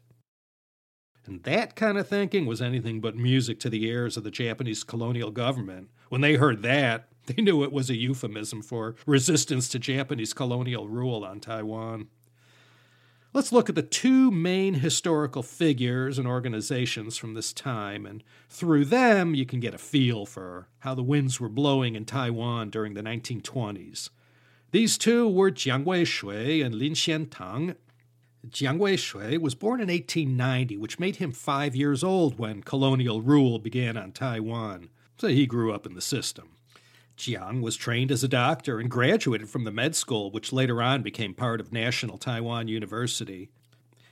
And 1.26 1.42
that 1.44 1.74
kind 1.74 1.96
of 1.96 2.06
thinking 2.06 2.44
was 2.44 2.60
anything 2.60 3.00
but 3.00 3.16
music 3.16 3.58
to 3.60 3.70
the 3.70 3.84
ears 3.86 4.16
of 4.16 4.24
the 4.24 4.30
Japanese 4.30 4.84
colonial 4.84 5.30
government. 5.30 5.88
When 6.10 6.20
they 6.20 6.34
heard 6.34 6.62
that, 6.62 7.08
they 7.26 7.42
knew 7.42 7.64
it 7.64 7.72
was 7.72 7.88
a 7.88 7.96
euphemism 7.96 8.60
for 8.60 8.96
resistance 9.06 9.68
to 9.70 9.78
Japanese 9.78 10.34
colonial 10.34 10.88
rule 10.88 11.24
on 11.24 11.40
Taiwan. 11.40 12.08
Let's 13.34 13.50
look 13.50 13.68
at 13.68 13.74
the 13.74 13.82
two 13.82 14.30
main 14.30 14.74
historical 14.74 15.42
figures 15.42 16.20
and 16.20 16.28
organizations 16.28 17.16
from 17.16 17.34
this 17.34 17.52
time, 17.52 18.06
and 18.06 18.22
through 18.48 18.84
them 18.84 19.34
you 19.34 19.44
can 19.44 19.58
get 19.58 19.74
a 19.74 19.78
feel 19.78 20.24
for 20.24 20.68
how 20.78 20.94
the 20.94 21.02
winds 21.02 21.40
were 21.40 21.48
blowing 21.48 21.96
in 21.96 22.04
Taiwan 22.04 22.70
during 22.70 22.94
the 22.94 23.02
1920s. 23.02 24.10
These 24.70 24.96
two 24.96 25.28
were 25.28 25.50
Jiang 25.50 25.84
Weishui 25.84 26.64
and 26.64 26.76
Lin 26.76 26.92
Xiantang. 26.92 27.74
Jiang 28.48 28.78
Weishui 28.78 29.38
was 29.38 29.56
born 29.56 29.80
in 29.80 29.88
1890, 29.88 30.76
which 30.76 31.00
made 31.00 31.16
him 31.16 31.32
five 31.32 31.74
years 31.74 32.04
old 32.04 32.38
when 32.38 32.62
colonial 32.62 33.20
rule 33.20 33.58
began 33.58 33.96
on 33.96 34.12
Taiwan, 34.12 34.90
so 35.18 35.26
he 35.26 35.44
grew 35.44 35.72
up 35.72 35.86
in 35.86 35.94
the 35.94 36.00
system. 36.00 36.50
Jiang 37.16 37.60
was 37.60 37.76
trained 37.76 38.10
as 38.10 38.24
a 38.24 38.28
doctor 38.28 38.80
and 38.80 38.90
graduated 38.90 39.48
from 39.48 39.64
the 39.64 39.70
med 39.70 39.94
school, 39.94 40.30
which 40.30 40.52
later 40.52 40.82
on 40.82 41.02
became 41.02 41.34
part 41.34 41.60
of 41.60 41.72
National 41.72 42.18
Taiwan 42.18 42.68
University. 42.68 43.50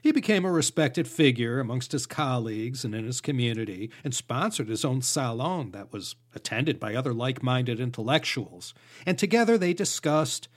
He 0.03 0.11
became 0.11 0.45
a 0.45 0.51
respected 0.51 1.07
figure 1.07 1.61
amongst 1.61 1.93
his 1.93 2.07
colleagues 2.07 2.85
and 2.85 2.95
in 2.95 3.05
his 3.05 3.21
community, 3.21 3.91
and 4.03 4.13
sponsored 4.13 4.69
his 4.69 4.85
own 4.85 5.01
salon 5.01 5.71
that 5.71 5.93
was 5.93 6.17
attended 6.35 6.81
by 6.81 6.95
other 6.95 7.13
like 7.15 7.43
minded 7.43 7.79
intellectuals. 7.79 8.75
And 9.07 9.17
together 9.17 9.57
they 9.57 9.73
discussed 9.73 10.49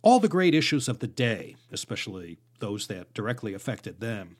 all 0.00 0.20
the 0.20 0.28
great 0.28 0.54
issues 0.54 0.88
of 0.88 1.00
the 1.00 1.08
day, 1.08 1.56
especially 1.72 2.38
those 2.60 2.86
that 2.86 3.12
directly 3.14 3.52
affected 3.52 4.00
them. 4.00 4.36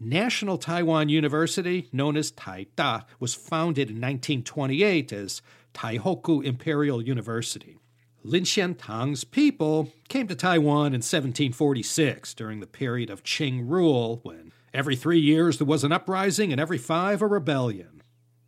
National 0.00 0.58
Taiwan 0.58 1.08
University, 1.08 1.88
known 1.92 2.16
as 2.16 2.32
Taida, 2.32 3.04
was 3.20 3.34
founded 3.34 3.88
in 3.88 3.96
1928 3.96 5.12
as 5.12 5.40
Taihoku 5.74 6.42
Imperial 6.44 7.02
University. 7.02 7.76
Lin 8.22 8.44
Xiantang's 8.44 9.24
people 9.24 9.92
came 10.08 10.26
to 10.28 10.34
Taiwan 10.34 10.94
in 10.94 11.02
1746 11.02 12.32
during 12.32 12.60
the 12.60 12.66
period 12.66 13.10
of 13.10 13.22
Qing 13.22 13.68
rule, 13.68 14.20
when 14.22 14.50
every 14.72 14.96
three 14.96 15.20
years 15.20 15.58
there 15.58 15.66
was 15.66 15.84
an 15.84 15.92
uprising 15.92 16.50
and 16.50 16.58
every 16.58 16.78
five 16.78 17.20
a 17.20 17.26
rebellion. 17.26 18.02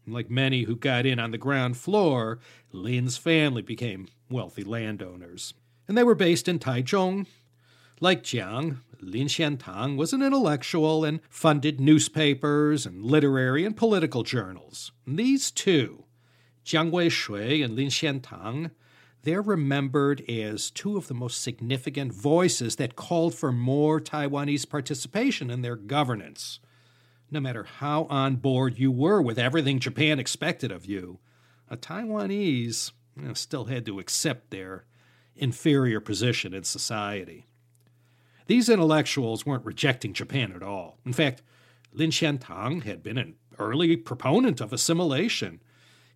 Like 0.07 0.31
many 0.31 0.62
who 0.62 0.77
got 0.77 1.05
in 1.05 1.19
on 1.19 1.31
the 1.31 1.37
ground 1.37 1.77
floor, 1.77 2.39
Lin's 2.73 3.19
family 3.19 3.61
became 3.61 4.09
wealthy 4.31 4.65
landowners. 4.65 5.53
And 5.87 5.99
they 5.99 6.05
were 6.05 6.15
based 6.15 6.49
in 6.49 6.59
Taichung. 6.59 7.27
Like 8.01 8.23
Jiang, 8.23 8.79
Lin 9.01 9.27
Xiantang 9.27 9.97
was 9.97 10.15
an 10.15 10.23
intellectual 10.23 11.05
and 11.05 11.21
funded 11.29 11.81
newspapers 11.81 12.87
and 12.87 13.05
literary 13.05 13.65
and 13.65 13.77
political 13.77 14.23
journals. 14.23 14.93
These 15.07 15.51
two, 15.51 16.06
Jiang 16.67 16.91
Weishui 16.91 17.65
and 17.65 17.77
Lin 17.77 17.87
Xiantang, 17.87 18.73
they're 19.23 19.41
remembered 19.41 20.29
as 20.29 20.69
two 20.69 20.97
of 20.97 21.07
the 21.07 21.15
most 21.15 21.41
significant 21.41 22.13
voices 22.13 22.75
that 22.77 22.97
called 22.97 23.37
for 23.37 23.53
more 23.53 24.01
Taiwanese 24.01 24.69
participation 24.69 25.49
in 25.49 25.63
their 25.63 25.77
governance. 25.77 26.59
No 27.31 27.39
matter 27.39 27.63
how 27.63 28.05
on 28.11 28.37
board 28.37 28.81
you 28.81 28.91
were 28.91 29.23
with 29.23 29.39
everything 29.39 29.79
Japan 29.79 30.19
expected 30.19 30.73
of 30.73 30.87
you, 30.87 31.21
a 31.71 31.77
Taiwanese 31.77 32.91
you 33.17 33.29
know, 33.29 33.35
still 33.35 33.67
had 33.67 33.87
to 33.87 34.01
accept 34.01 34.51
their 34.51 34.87
inferior 35.37 36.01
position 36.01 36.53
in 36.53 36.65
society. 36.65 37.47
These 38.49 38.69
intellectuals 38.69 39.47
weren't 39.47 39.65
rejecting 39.65 40.13
Japan 40.13 40.53
at 40.53 40.65
all. 40.65 40.99
In 41.05 41.13
fact, 41.13 41.43
Lin 41.93 42.11
Xiantang 42.11 42.83
had 42.83 43.05
been 43.05 43.19
an 43.19 43.37
early 43.59 43.97
proponent 43.97 44.61
of 44.61 44.73
assimilation. 44.73 45.61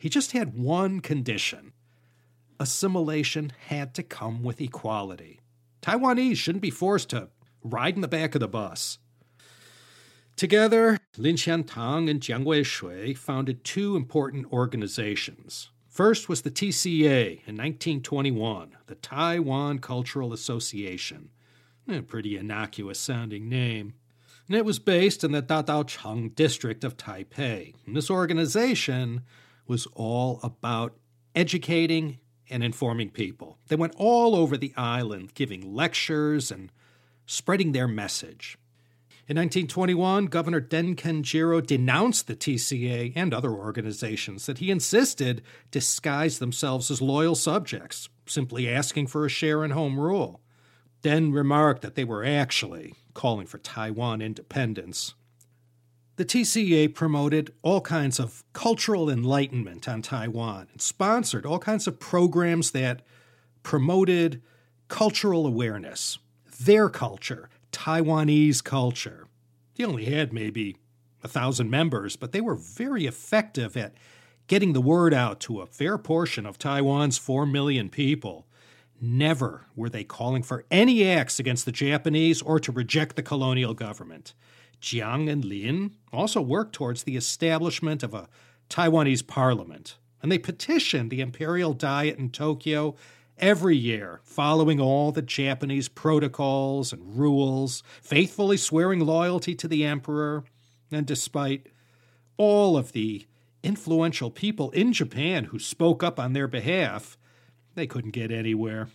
He 0.00 0.08
just 0.08 0.32
had 0.32 0.58
one 0.58 1.00
condition 1.00 1.72
assimilation 2.58 3.52
had 3.68 3.94
to 3.94 4.02
come 4.02 4.42
with 4.42 4.60
equality. 4.60 5.40
Taiwanese 5.80 6.36
shouldn't 6.36 6.60
be 6.60 6.70
forced 6.70 7.08
to 7.08 7.30
ride 7.64 7.94
in 7.94 8.02
the 8.02 8.08
back 8.08 8.34
of 8.34 8.40
the 8.40 8.48
bus. 8.48 8.98
Together, 10.36 10.98
Lin 11.16 11.36
Xiantang 11.36 12.10
and 12.10 12.20
Jiang 12.20 12.44
Weishui 12.44 13.16
founded 13.16 13.64
two 13.64 13.96
important 13.96 14.52
organizations. 14.52 15.70
First 15.88 16.28
was 16.28 16.42
the 16.42 16.50
TCA 16.50 17.40
in 17.46 17.56
1921, 17.56 18.76
the 18.86 18.94
Taiwan 18.96 19.78
Cultural 19.78 20.34
Association. 20.34 21.30
A 21.88 22.02
pretty 22.02 22.36
innocuous 22.36 23.00
sounding 23.00 23.48
name. 23.48 23.94
And 24.46 24.56
it 24.56 24.64
was 24.64 24.78
based 24.78 25.24
in 25.24 25.32
the 25.32 25.42
Dadaocheng 25.42 26.34
district 26.34 26.84
of 26.84 26.96
Taipei. 26.96 27.74
And 27.86 27.96
this 27.96 28.10
organization 28.10 29.22
was 29.70 29.86
all 29.94 30.40
about 30.42 30.96
educating 31.36 32.18
and 32.50 32.64
informing 32.64 33.08
people. 33.08 33.56
They 33.68 33.76
went 33.76 33.94
all 33.96 34.34
over 34.34 34.56
the 34.56 34.74
island 34.76 35.32
giving 35.34 35.72
lectures 35.72 36.50
and 36.50 36.72
spreading 37.24 37.70
their 37.70 37.86
message. 37.86 38.58
In 39.28 39.36
1921, 39.36 40.26
Governor 40.26 40.58
Den 40.58 40.96
Kenjiro 40.96 41.64
denounced 41.64 42.26
the 42.26 42.34
TCA 42.34 43.12
and 43.14 43.32
other 43.32 43.52
organizations 43.52 44.46
that 44.46 44.58
he 44.58 44.72
insisted 44.72 45.40
disguised 45.70 46.40
themselves 46.40 46.90
as 46.90 47.00
loyal 47.00 47.36
subjects, 47.36 48.08
simply 48.26 48.68
asking 48.68 49.06
for 49.06 49.24
a 49.24 49.28
share 49.28 49.64
in 49.64 49.70
home 49.70 50.00
rule. 50.00 50.40
Den 51.02 51.30
remarked 51.30 51.82
that 51.82 51.94
they 51.94 52.02
were 52.02 52.24
actually 52.24 52.94
calling 53.14 53.46
for 53.46 53.58
Taiwan 53.58 54.20
independence. 54.20 55.14
The 56.20 56.26
TCA 56.26 56.94
promoted 56.94 57.54
all 57.62 57.80
kinds 57.80 58.20
of 58.20 58.44
cultural 58.52 59.08
enlightenment 59.08 59.88
on 59.88 60.02
Taiwan 60.02 60.68
and 60.70 60.78
sponsored 60.78 61.46
all 61.46 61.58
kinds 61.58 61.86
of 61.86 61.98
programs 61.98 62.72
that 62.72 63.00
promoted 63.62 64.42
cultural 64.88 65.46
awareness, 65.46 66.18
their 66.60 66.90
culture, 66.90 67.48
Taiwanese 67.72 68.62
culture. 68.62 69.28
They 69.76 69.84
only 69.86 70.04
had 70.04 70.30
maybe 70.30 70.76
a 71.24 71.28
thousand 71.28 71.70
members, 71.70 72.16
but 72.16 72.32
they 72.32 72.42
were 72.42 72.54
very 72.54 73.06
effective 73.06 73.74
at 73.74 73.94
getting 74.46 74.74
the 74.74 74.82
word 74.82 75.14
out 75.14 75.40
to 75.40 75.62
a 75.62 75.66
fair 75.66 75.96
portion 75.96 76.44
of 76.44 76.58
Taiwan's 76.58 77.16
four 77.16 77.46
million 77.46 77.88
people. 77.88 78.46
Never 79.00 79.68
were 79.74 79.88
they 79.88 80.04
calling 80.04 80.42
for 80.42 80.66
any 80.70 81.08
acts 81.08 81.38
against 81.38 81.64
the 81.64 81.72
Japanese 81.72 82.42
or 82.42 82.60
to 82.60 82.70
reject 82.70 83.16
the 83.16 83.22
colonial 83.22 83.72
government. 83.72 84.34
Jiang 84.80 85.30
and 85.30 85.44
Lin 85.44 85.96
also 86.12 86.40
worked 86.40 86.74
towards 86.74 87.02
the 87.02 87.16
establishment 87.16 88.02
of 88.02 88.14
a 88.14 88.28
Taiwanese 88.68 89.26
parliament, 89.26 89.96
and 90.22 90.30
they 90.30 90.38
petitioned 90.38 91.10
the 91.10 91.20
imperial 91.20 91.74
diet 91.74 92.18
in 92.18 92.30
Tokyo 92.30 92.94
every 93.38 93.76
year, 93.76 94.20
following 94.22 94.80
all 94.80 95.12
the 95.12 95.22
Japanese 95.22 95.88
protocols 95.88 96.92
and 96.92 97.18
rules, 97.18 97.82
faithfully 98.02 98.56
swearing 98.56 99.00
loyalty 99.00 99.54
to 99.54 99.66
the 99.66 99.84
emperor, 99.84 100.44
and 100.92 101.06
despite 101.06 101.68
all 102.36 102.76
of 102.76 102.92
the 102.92 103.26
influential 103.62 104.30
people 104.30 104.70
in 104.70 104.92
Japan 104.92 105.44
who 105.44 105.58
spoke 105.58 106.02
up 106.02 106.18
on 106.18 106.32
their 106.32 106.48
behalf, 106.48 107.18
they 107.74 107.86
couldn't 107.86 108.12
get 108.12 108.30
anywhere. 108.30 108.88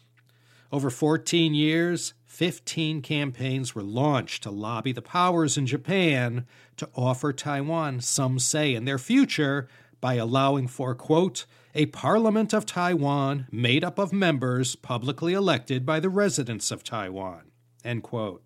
Over 0.71 0.89
14 0.89 1.54
years, 1.54 2.13
15 2.25 3.01
campaigns 3.01 3.75
were 3.75 3.84
launched 3.84 4.43
to 4.43 4.51
lobby 4.51 4.91
the 4.91 5.01
powers 5.01 5.58
in 5.58 5.65
Japan 5.65 6.45
to 6.78 6.89
offer 6.95 7.32
Taiwan 7.32 8.01
some 8.01 8.39
say 8.39 8.73
in 8.73 8.86
their 8.86 8.97
future 8.97 9.69
by 10.01 10.15
allowing 10.15 10.67
for, 10.67 10.93
quote, 10.95 11.45
a 11.73 11.86
Parliament 11.88 12.54
of 12.54 12.65
Taiwan 12.65 13.47
made 13.51 13.84
up 13.84 13.99
of 13.99 14.13
members 14.13 14.75
publicly 14.75 15.34
elected 15.34 15.86
by 15.86 15.99
the 15.99 16.10
residents 16.10 16.71
of 16.71 16.84
Taiwan, 16.84 17.51
end 17.84 18.04
quote. 18.04 18.43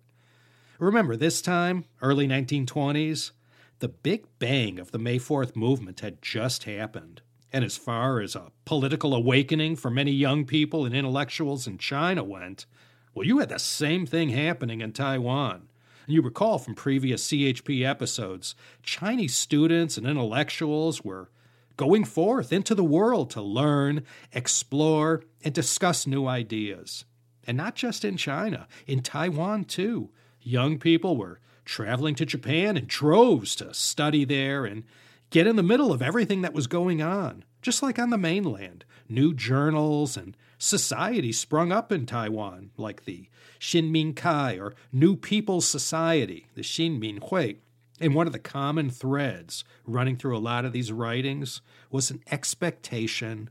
Remember, 0.78 1.16
this 1.16 1.42
time, 1.42 1.84
early 2.00 2.26
1920s, 2.26 3.32
the 3.80 3.88
big 3.88 4.24
bang 4.38 4.78
of 4.78 4.90
the 4.90 4.98
May 4.98 5.18
4th 5.18 5.56
movement 5.56 6.00
had 6.00 6.22
just 6.22 6.64
happened. 6.64 7.22
And 7.52 7.64
as 7.64 7.76
far 7.76 8.20
as 8.20 8.36
a 8.36 8.52
political 8.64 9.14
awakening 9.14 9.76
for 9.76 9.90
many 9.90 10.12
young 10.12 10.44
people 10.44 10.84
and 10.84 10.94
intellectuals 10.94 11.66
in 11.66 11.78
China 11.78 12.22
went, 12.22 12.66
well, 13.14 13.26
you 13.26 13.38
had 13.38 13.48
the 13.48 13.58
same 13.58 14.06
thing 14.06 14.28
happening 14.28 14.80
in 14.80 14.92
Taiwan. 14.92 15.68
And 16.06 16.14
you 16.14 16.22
recall 16.22 16.58
from 16.58 16.74
previous 16.74 17.26
CHP 17.26 17.84
episodes, 17.84 18.54
Chinese 18.82 19.34
students 19.34 19.96
and 19.96 20.06
intellectuals 20.06 21.04
were 21.04 21.30
going 21.76 22.04
forth 22.04 22.52
into 22.52 22.74
the 22.74 22.84
world 22.84 23.30
to 23.30 23.42
learn, 23.42 24.04
explore, 24.32 25.24
and 25.42 25.52
discuss 25.54 26.06
new 26.06 26.26
ideas. 26.26 27.04
And 27.46 27.56
not 27.56 27.74
just 27.74 28.04
in 28.04 28.16
China, 28.16 28.68
in 28.86 29.02
Taiwan 29.02 29.64
too. 29.64 30.10
Young 30.42 30.78
people 30.78 31.16
were 31.16 31.40
traveling 31.64 32.14
to 32.16 32.26
Japan 32.26 32.76
in 32.76 32.86
droves 32.86 33.56
to 33.56 33.72
study 33.74 34.24
there 34.24 34.64
and 34.64 34.84
get 35.30 35.46
in 35.46 35.56
the 35.56 35.62
middle 35.62 35.92
of 35.92 36.02
everything 36.02 36.42
that 36.42 36.52
was 36.52 36.66
going 36.66 37.00
on, 37.00 37.44
just 37.62 37.82
like 37.82 37.98
on 37.98 38.10
the 38.10 38.18
mainland. 38.18 38.84
New 39.08 39.34
journals 39.34 40.16
and 40.16 40.36
societies 40.58 41.38
sprung 41.38 41.72
up 41.72 41.90
in 41.90 42.06
Taiwan, 42.06 42.70
like 42.76 43.04
the 43.04 43.28
Xinmin 43.60 44.14
Kai 44.14 44.58
or 44.58 44.74
New 44.92 45.16
People's 45.16 45.66
Society, 45.66 46.46
the 46.54 46.62
Xinmin 46.62 47.28
Hui. 47.28 47.54
And 48.00 48.14
one 48.14 48.26
of 48.26 48.32
the 48.32 48.38
common 48.38 48.88
threads 48.90 49.64
running 49.86 50.16
through 50.16 50.36
a 50.36 50.38
lot 50.38 50.64
of 50.64 50.72
these 50.72 50.92
writings 50.92 51.60
was 51.90 52.10
an 52.10 52.22
expectation 52.30 53.50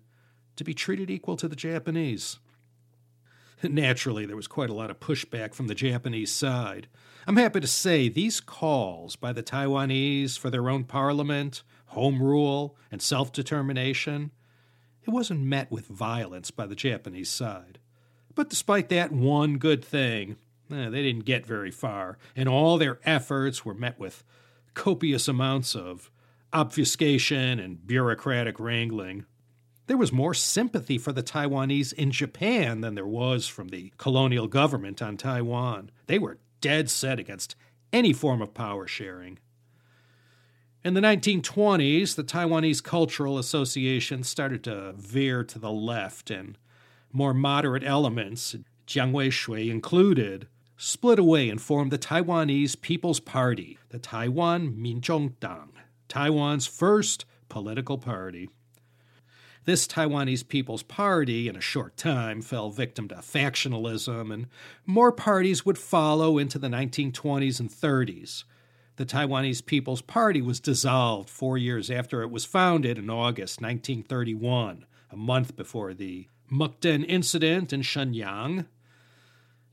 to 0.55 0.63
be 0.63 0.73
treated 0.73 1.09
equal 1.09 1.37
to 1.37 1.47
the 1.47 1.55
Japanese. 1.55 2.39
Naturally, 3.63 4.25
there 4.25 4.35
was 4.35 4.47
quite 4.47 4.69
a 4.69 4.73
lot 4.73 4.89
of 4.89 4.99
pushback 4.99 5.53
from 5.53 5.67
the 5.67 5.75
Japanese 5.75 6.31
side. 6.31 6.87
I'm 7.27 7.37
happy 7.37 7.59
to 7.59 7.67
say 7.67 8.09
these 8.09 8.39
calls 8.39 9.15
by 9.15 9.33
the 9.33 9.43
Taiwanese 9.43 10.37
for 10.37 10.49
their 10.49 10.69
own 10.69 10.83
parliament, 10.83 11.63
home 11.87 12.21
rule, 12.21 12.75
and 12.91 13.01
self 13.01 13.31
determination, 13.31 14.31
it 15.03 15.11
wasn't 15.11 15.41
met 15.41 15.71
with 15.71 15.87
violence 15.87 16.51
by 16.51 16.65
the 16.65 16.75
Japanese 16.75 17.29
side. 17.29 17.79
But 18.35 18.49
despite 18.49 18.89
that 18.89 19.11
one 19.11 19.57
good 19.57 19.83
thing, 19.83 20.37
eh, 20.71 20.89
they 20.89 21.01
didn't 21.01 21.25
get 21.25 21.45
very 21.45 21.71
far, 21.71 22.17
and 22.35 22.47
all 22.47 22.77
their 22.77 22.99
efforts 23.03 23.65
were 23.65 23.73
met 23.73 23.99
with 23.99 24.23
copious 24.73 25.27
amounts 25.27 25.75
of 25.75 26.11
obfuscation 26.53 27.59
and 27.59 27.85
bureaucratic 27.85 28.59
wrangling. 28.59 29.25
There 29.87 29.97
was 29.97 30.11
more 30.11 30.35
sympathy 30.35 30.99
for 30.99 31.11
the 31.11 31.23
Taiwanese 31.23 31.93
in 31.93 32.11
Japan 32.11 32.81
than 32.81 32.93
there 32.93 33.07
was 33.07 33.47
from 33.47 33.69
the 33.69 33.91
colonial 33.97 34.47
government 34.47 35.01
on 35.01 35.17
Taiwan. 35.17 35.89
They 36.05 36.19
were 36.19 36.37
dead 36.61 36.89
set 36.89 37.19
against 37.19 37.55
any 37.91 38.13
form 38.13 38.41
of 38.41 38.53
power 38.53 38.87
sharing. 38.87 39.39
In 40.83 40.93
the 40.93 41.01
1920s, 41.01 42.15
the 42.15 42.23
Taiwanese 42.23 42.81
Cultural 42.81 43.37
Association 43.37 44.23
started 44.23 44.63
to 44.63 44.93
veer 44.93 45.43
to 45.43 45.59
the 45.59 45.71
left, 45.71 46.29
and 46.31 46.57
more 47.11 47.33
moderate 47.33 47.83
elements, 47.83 48.55
Jiang 48.87 49.11
Weishui 49.11 49.69
included, 49.69 50.47
split 50.77 51.19
away 51.19 51.49
and 51.49 51.61
formed 51.61 51.91
the 51.91 51.97
Taiwanese 51.97 52.79
People's 52.79 53.19
Party, 53.19 53.77
the 53.89 53.99
Taiwan 53.99 54.71
Minzhongdang, 54.71 55.71
Taiwan's 56.07 56.65
first 56.65 57.25
political 57.49 57.97
party. 57.97 58.49
This 59.69 59.85
Taiwanese 59.85 60.47
People's 60.47 60.81
Party, 60.81 61.47
in 61.47 61.55
a 61.55 61.61
short 61.61 61.95
time, 61.95 62.41
fell 62.41 62.71
victim 62.71 63.07
to 63.09 63.17
factionalism, 63.17 64.33
and 64.33 64.47
more 64.87 65.11
parties 65.11 65.63
would 65.63 65.77
follow 65.77 66.39
into 66.39 66.57
the 66.57 66.69
1920s 66.69 67.59
and 67.59 67.69
30s. 67.69 68.45
The 68.95 69.05
Taiwanese 69.05 69.63
People's 69.63 70.01
Party 70.01 70.41
was 70.41 70.59
dissolved 70.59 71.29
four 71.29 71.55
years 71.55 71.91
after 71.91 72.23
it 72.23 72.31
was 72.31 72.45
founded 72.45 72.97
in 72.97 73.11
August 73.11 73.61
1931, 73.61 74.87
a 75.11 75.15
month 75.15 75.55
before 75.55 75.93
the 75.93 76.27
Mukden 76.51 77.05
incident 77.07 77.71
in 77.71 77.81
Shenyang. 77.81 78.65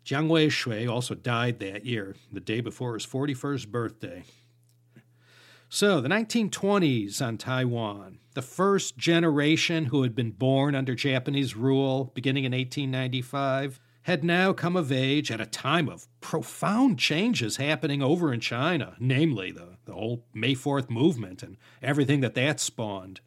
Jiang 0.04 0.28
Weishui 0.28 0.87
also 0.87 1.14
died 1.14 1.59
that 1.61 1.87
year, 1.87 2.16
the 2.30 2.40
day 2.40 2.61
before 2.61 2.92
his 2.92 3.06
41st 3.06 3.68
birthday. 3.68 4.24
So, 5.70 6.02
the 6.02 6.11
1920s 6.11 7.26
on 7.26 7.38
Taiwan, 7.38 8.18
the 8.37 8.42
first 8.42 8.99
generation 8.99 9.87
who 9.87 10.03
had 10.03 10.14
been 10.14 10.31
born 10.31 10.75
under 10.75 10.94
Japanese 10.94 11.57
rule 11.57 12.12
beginning 12.14 12.44
in 12.44 12.53
1895, 12.53 13.81
had 14.03 14.22
now 14.22 14.53
come 14.53 14.77
of 14.77 14.92
age 14.92 15.31
at 15.31 15.40
a 15.40 15.46
time 15.46 15.88
of 15.88 16.07
profound 16.20 16.99
changes 16.99 17.57
happening 17.57 18.03
over 18.03 18.35
in 18.35 18.38
China, 18.38 18.94
namely 19.01 19.51
the, 19.51 19.79
the 19.87 19.94
whole 19.94 20.27
May 20.35 20.55
4th 20.55 20.90
movement 20.90 21.42
and 21.42 21.57
everything 21.83 22.20
that 22.20 22.35
that 22.35 22.61
spawned. 22.61 23.22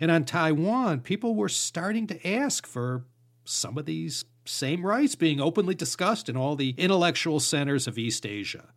And 0.00 0.12
on 0.12 0.24
Taiwan, 0.24 1.00
people 1.00 1.34
were 1.34 1.48
starting 1.48 2.06
to 2.06 2.26
ask 2.26 2.64
for 2.64 3.04
some 3.44 3.76
of 3.76 3.84
these 3.84 4.24
same 4.44 4.86
rights 4.86 5.16
being 5.16 5.40
openly 5.40 5.74
discussed 5.74 6.28
in 6.28 6.36
all 6.36 6.54
the 6.54 6.76
intellectual 6.78 7.40
centers 7.40 7.88
of 7.88 7.98
East 7.98 8.24
Asia. 8.24 8.72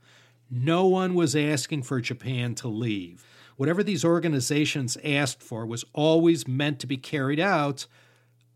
No 0.50 0.88
one 0.88 1.14
was 1.14 1.36
asking 1.36 1.84
for 1.84 2.02
Japan 2.02 2.56
to 2.56 2.68
leave. 2.68 3.24
Whatever 3.56 3.84
these 3.84 4.04
organizations 4.04 4.98
asked 5.04 5.42
for 5.42 5.66
was 5.66 5.86
always 5.94 6.48
meant 6.48 6.80
to 6.80 6.88
be 6.88 6.98
carried 6.98 7.40
out 7.40 7.88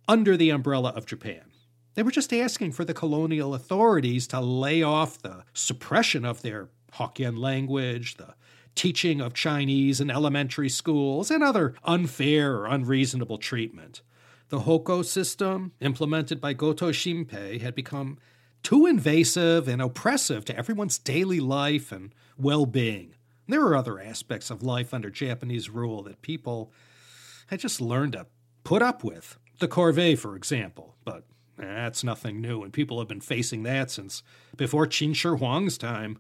under 0.08 0.36
the 0.36 0.50
umbrella 0.50 0.90
of 0.96 1.06
Japan. 1.06 1.44
They 1.94 2.04
were 2.04 2.12
just 2.12 2.34
asking 2.34 2.74
for 2.74 2.86
the 2.86 2.94
colonial 2.94 3.54
authorities 3.54 4.28
to 4.28 4.40
lay 4.40 4.82
off 4.82 5.22
the 5.22 5.44
suppression 5.54 6.26
of 6.26 6.42
their 6.42 6.70
Hokkien 6.94 7.38
language, 7.38 8.16
the 8.16 8.36
teaching 8.76 9.22
of 9.22 9.34
Chinese 9.34 10.00
in 10.00 10.10
elementary 10.10 10.70
schools, 10.70 11.30
and 11.32 11.44
other 11.44 11.76
unfair 11.84 12.56
or 12.56 12.68
unreasonable 12.68 13.38
treatment. 13.38 14.02
The 14.50 14.62
Hoko 14.62 15.06
system, 15.06 15.74
implemented 15.80 16.42
by 16.42 16.54
Goto 16.54 16.92
Shinpei, 16.92 17.62
had 17.62 17.76
become 17.76 18.18
too 18.64 18.86
invasive 18.86 19.68
and 19.68 19.82
oppressive 19.82 20.44
to 20.46 20.58
everyone's 20.58 20.98
daily 20.98 21.40
life 21.40 21.92
and 21.92 22.14
well 22.38 22.66
being. 22.66 23.14
There 23.50 23.62
were 23.62 23.76
other 23.76 24.00
aspects 24.00 24.52
of 24.52 24.62
life 24.62 24.94
under 24.94 25.10
Japanese 25.10 25.72
rule 25.72 26.04
that 26.04 26.22
people 26.22 26.72
had 27.48 27.60
just 27.60 27.82
learned 27.82 28.14
to 28.14 28.28
put 28.64 28.84
up 28.84 29.04
with. 29.04 29.40
The 29.60 29.68
corvée, 29.68 30.16
for 30.16 30.36
example, 30.36 30.96
but 31.04 31.26
that's 31.58 32.04
nothing 32.04 32.42
new, 32.42 32.62
and 32.62 32.72
people 32.72 33.00
have 33.00 33.08
been 33.08 33.20
facing 33.20 33.64
that 33.64 33.90
since 33.90 34.22
before 34.56 34.86
Qin 34.86 35.16
Shi 35.16 35.30
Huang's 35.30 35.80
time. 35.80 36.20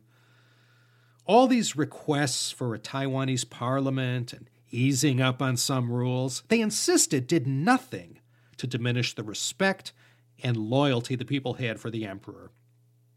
All 1.25 1.45
these 1.45 1.75
requests 1.75 2.51
for 2.51 2.73
a 2.73 2.79
Taiwanese 2.79 3.47
parliament 3.47 4.33
and 4.33 4.49
easing 4.71 5.21
up 5.21 5.39
on 5.39 5.55
some 5.55 5.91
rules, 5.91 6.41
they 6.47 6.59
insisted 6.59 7.27
did 7.27 7.45
nothing 7.45 8.19
to 8.57 8.65
diminish 8.65 9.13
the 9.13 9.23
respect 9.23 9.93
and 10.41 10.57
loyalty 10.57 11.15
the 11.15 11.25
people 11.25 11.53
had 11.53 11.79
for 11.79 11.91
the 11.91 12.07
emperor. 12.07 12.49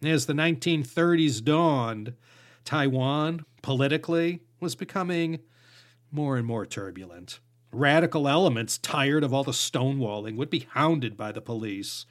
As 0.03 0.27
the 0.27 0.35
1930s 0.35 1.43
dawned, 1.43 2.13
Taiwan, 2.65 3.45
politically, 3.63 4.41
was 4.61 4.75
becoming 4.75 5.41
more 6.11 6.37
and 6.37 6.47
more 6.47 6.67
turbulent. 6.67 7.41
Radical 7.73 8.29
elements, 8.29 8.79
tired 8.79 9.25
of 9.25 9.33
all 9.33 9.45
the 9.45 9.53
stonewalling, 9.53 10.37
would 10.37 10.51
be 10.51 10.69
hounded 10.71 11.17
by 11.17 11.33
the 11.33 11.41
police. 11.41 12.05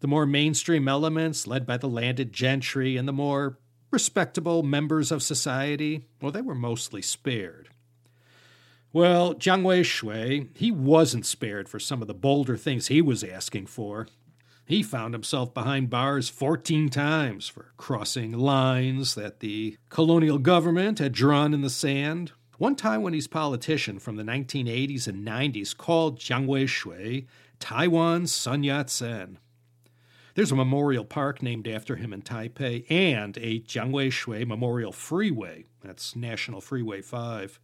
The 0.00 0.08
more 0.08 0.26
mainstream 0.26 0.88
elements, 0.88 1.46
led 1.46 1.66
by 1.66 1.76
the 1.76 1.88
landed 1.88 2.32
gentry 2.32 2.96
and 2.96 3.06
the 3.06 3.12
more 3.12 3.58
respectable 3.90 4.62
members 4.62 5.12
of 5.12 5.22
society, 5.22 6.06
well, 6.20 6.32
they 6.32 6.42
were 6.42 6.54
mostly 6.54 7.02
spared. 7.02 7.68
Well, 8.92 9.34
Jiang 9.34 9.62
Weishui, 9.62 10.48
he 10.56 10.70
wasn't 10.70 11.26
spared 11.26 11.68
for 11.68 11.78
some 11.78 12.00
of 12.00 12.08
the 12.08 12.14
bolder 12.14 12.56
things 12.56 12.86
he 12.86 13.02
was 13.02 13.22
asking 13.22 13.66
for. 13.66 14.06
He 14.66 14.82
found 14.82 15.14
himself 15.14 15.54
behind 15.54 15.90
bars 15.90 16.28
14 16.28 16.88
times 16.88 17.46
for 17.46 17.72
crossing 17.76 18.32
lines 18.32 19.14
that 19.14 19.38
the 19.38 19.76
colonial 19.90 20.38
government 20.38 20.98
had 20.98 21.12
drawn 21.12 21.54
in 21.54 21.60
the 21.60 21.70
sand. 21.70 22.32
One 22.58 22.74
Taiwanese 22.74 23.30
politician 23.30 24.00
from 24.00 24.16
the 24.16 24.24
1980s 24.24 25.06
and 25.06 25.24
90s 25.24 25.76
called 25.76 26.18
Jiang 26.18 26.48
Weishui 26.48 27.26
Taiwan's 27.60 28.34
Sun 28.34 28.64
Yat 28.64 28.90
sen. 28.90 29.38
There's 30.34 30.50
a 30.50 30.56
memorial 30.56 31.04
park 31.04 31.42
named 31.42 31.68
after 31.68 31.94
him 31.94 32.12
in 32.12 32.22
Taipei 32.22 32.90
and 32.90 33.38
a 33.38 33.60
Jiang 33.60 33.92
Weishui 33.92 34.44
Memorial 34.48 34.90
Freeway. 34.90 35.64
That's 35.80 36.16
National 36.16 36.60
Freeway 36.60 37.02
5. 37.02 37.60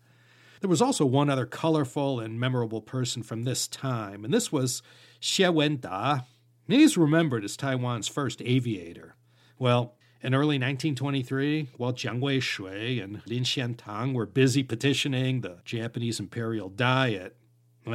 There 0.61 0.71
was 0.71 0.81
also 0.81 1.05
one 1.05 1.29
other 1.29 1.47
colorful 1.47 2.21
and 2.21 2.39
memorable 2.39 2.81
person 2.81 3.25
from 3.25 3.43
this 3.43 3.67
time, 3.67 4.25
and 4.25 4.33
this 4.33 4.53
was 4.53 4.81
Xie 5.21 5.53
Wenda. 5.53 6.27
He's 6.69 6.97
remembered 6.97 7.45
as 7.45 7.57
Taiwan's 7.57 8.09
first 8.09 8.41
aviator. 8.43 9.15
Well, 9.59 9.95
in 10.23 10.35
early 10.35 10.57
1923, 10.59 11.71
while 11.77 11.93
Jiang 11.93 12.21
Weishui 12.21 13.03
and 13.03 13.21
Lin 13.27 13.43
Xiantang 13.43 14.15
were 14.15 14.27
busy 14.27 14.63
petitioning 14.63 15.41
the 15.41 15.59
Japanese 15.65 16.21
imperial 16.21 16.69
diet, 16.69 17.37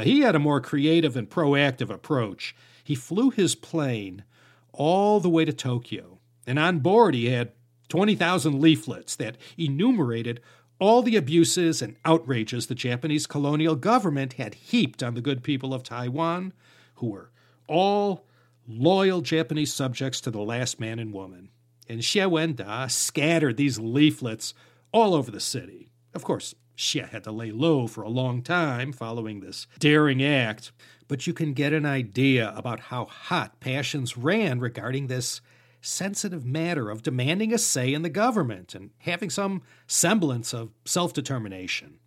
he 0.01 0.19
had 0.19 0.35
a 0.35 0.39
more 0.39 0.59
creative 0.59 1.15
and 1.15 1.29
proactive 1.29 1.89
approach. 1.89 2.53
He 2.83 2.93
flew 2.93 3.29
his 3.29 3.55
plane 3.55 4.25
all 4.73 5.19
the 5.19 5.29
way 5.29 5.45
to 5.45 5.53
Tokyo, 5.53 6.19
and 6.45 6.59
on 6.59 6.79
board 6.79 7.15
he 7.15 7.27
had 7.27 7.53
20,000 7.87 8.59
leaflets 8.59 9.15
that 9.15 9.37
enumerated 9.57 10.41
all 10.79 11.01
the 11.01 11.15
abuses 11.15 11.81
and 11.81 11.95
outrages 12.03 12.67
the 12.67 12.75
Japanese 12.75 13.25
colonial 13.25 13.75
government 13.75 14.33
had 14.33 14.53
heaped 14.55 15.01
on 15.01 15.15
the 15.15 15.21
good 15.21 15.41
people 15.41 15.73
of 15.73 15.83
Taiwan, 15.83 16.51
who 16.95 17.07
were 17.07 17.31
all 17.67 18.26
loyal 18.67 19.21
Japanese 19.21 19.73
subjects 19.73 20.21
to 20.21 20.31
the 20.31 20.41
last 20.41 20.79
man 20.79 20.99
and 20.99 21.13
woman. 21.13 21.49
And 21.89 22.01
Xie 22.01 22.29
Wenda 22.29 22.91
scattered 22.91 23.57
these 23.57 23.79
leaflets 23.79 24.53
all 24.91 25.15
over 25.15 25.31
the 25.31 25.39
city. 25.39 25.89
Of 26.13 26.23
course, 26.23 26.53
Xie 26.77 27.09
had 27.09 27.23
to 27.23 27.31
lay 27.31 27.51
low 27.51 27.87
for 27.87 28.03
a 28.03 28.09
long 28.09 28.41
time 28.41 28.91
following 28.91 29.39
this 29.39 29.67
daring 29.79 30.23
act, 30.23 30.71
but 31.07 31.25
you 31.25 31.33
can 31.33 31.53
get 31.53 31.73
an 31.73 31.85
idea 31.85 32.53
about 32.55 32.81
how 32.81 33.05
hot 33.05 33.59
passions 33.59 34.17
ran 34.17 34.59
regarding 34.59 35.07
this 35.07 35.41
sensitive 35.81 36.45
matter 36.45 36.89
of 36.89 37.03
demanding 37.03 37.53
a 37.53 37.57
say 37.57 37.93
in 37.93 38.01
the 38.01 38.09
government 38.09 38.75
and 38.75 38.91
having 38.99 39.29
some 39.29 39.61
semblance 39.87 40.53
of 40.53 40.71
self 40.85 41.13
determination. 41.13 41.99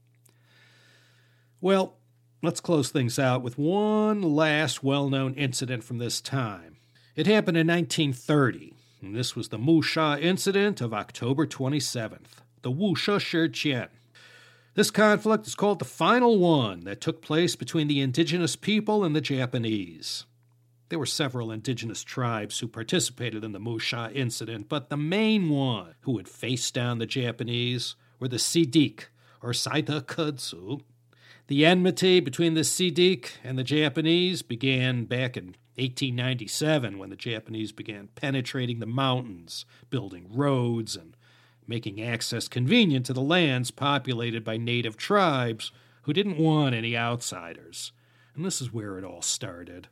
Well, 1.60 1.96
let's 2.42 2.60
close 2.60 2.90
things 2.90 3.18
out 3.18 3.42
with 3.42 3.58
one 3.58 4.22
last 4.22 4.82
well 4.82 5.08
known 5.08 5.34
incident 5.34 5.84
from 5.84 5.98
this 5.98 6.20
time. 6.20 6.76
It 7.16 7.26
happened 7.26 7.56
in 7.56 7.66
1930, 7.66 8.74
and 9.02 9.14
this 9.14 9.36
was 9.36 9.48
the 9.48 9.58
Musha 9.58 10.18
incident 10.20 10.80
of 10.80 10.94
October 10.94 11.46
27th, 11.46 12.42
the 12.62 12.70
Wushe 12.70 13.18
Shijian. 13.18 13.88
This 14.74 14.90
conflict 14.90 15.46
is 15.46 15.54
called 15.54 15.80
the 15.80 15.84
final 15.84 16.38
one 16.38 16.84
that 16.84 17.00
took 17.00 17.20
place 17.20 17.56
between 17.56 17.88
the 17.88 18.00
indigenous 18.00 18.56
people 18.56 19.04
and 19.04 19.14
the 19.14 19.20
Japanese. 19.20 20.24
There 20.88 20.98
were 20.98 21.06
several 21.06 21.52
indigenous 21.52 22.02
tribes 22.02 22.58
who 22.58 22.68
participated 22.68 23.44
in 23.44 23.52
the 23.52 23.60
Musha 23.60 24.10
incident, 24.14 24.68
but 24.68 24.88
the 24.88 24.96
main 24.96 25.48
one 25.48 25.94
who 26.00 26.12
would 26.12 26.28
face 26.28 26.70
down 26.70 26.98
the 26.98 27.06
Japanese 27.06 27.96
were 28.18 28.28
the 28.28 28.36
Seediq, 28.36 29.04
or 29.42 29.52
Saida 29.52 30.00
Kudzu. 30.00 30.82
The 31.50 31.66
enmity 31.66 32.20
between 32.20 32.54
the 32.54 32.60
Seediq 32.60 33.32
and 33.42 33.58
the 33.58 33.64
Japanese 33.64 34.40
began 34.40 35.04
back 35.04 35.36
in 35.36 35.56
1897 35.74 36.96
when 36.96 37.10
the 37.10 37.16
Japanese 37.16 37.72
began 37.72 38.08
penetrating 38.14 38.78
the 38.78 38.86
mountains, 38.86 39.64
building 39.90 40.28
roads, 40.30 40.94
and 40.94 41.16
making 41.66 42.00
access 42.00 42.46
convenient 42.46 43.04
to 43.06 43.12
the 43.12 43.20
lands 43.20 43.72
populated 43.72 44.44
by 44.44 44.58
native 44.58 44.96
tribes 44.96 45.72
who 46.02 46.12
didn't 46.12 46.38
want 46.38 46.76
any 46.76 46.96
outsiders. 46.96 47.90
And 48.36 48.44
this 48.44 48.60
is 48.60 48.72
where 48.72 48.96
it 48.96 49.02
all 49.02 49.20
started. 49.20 49.88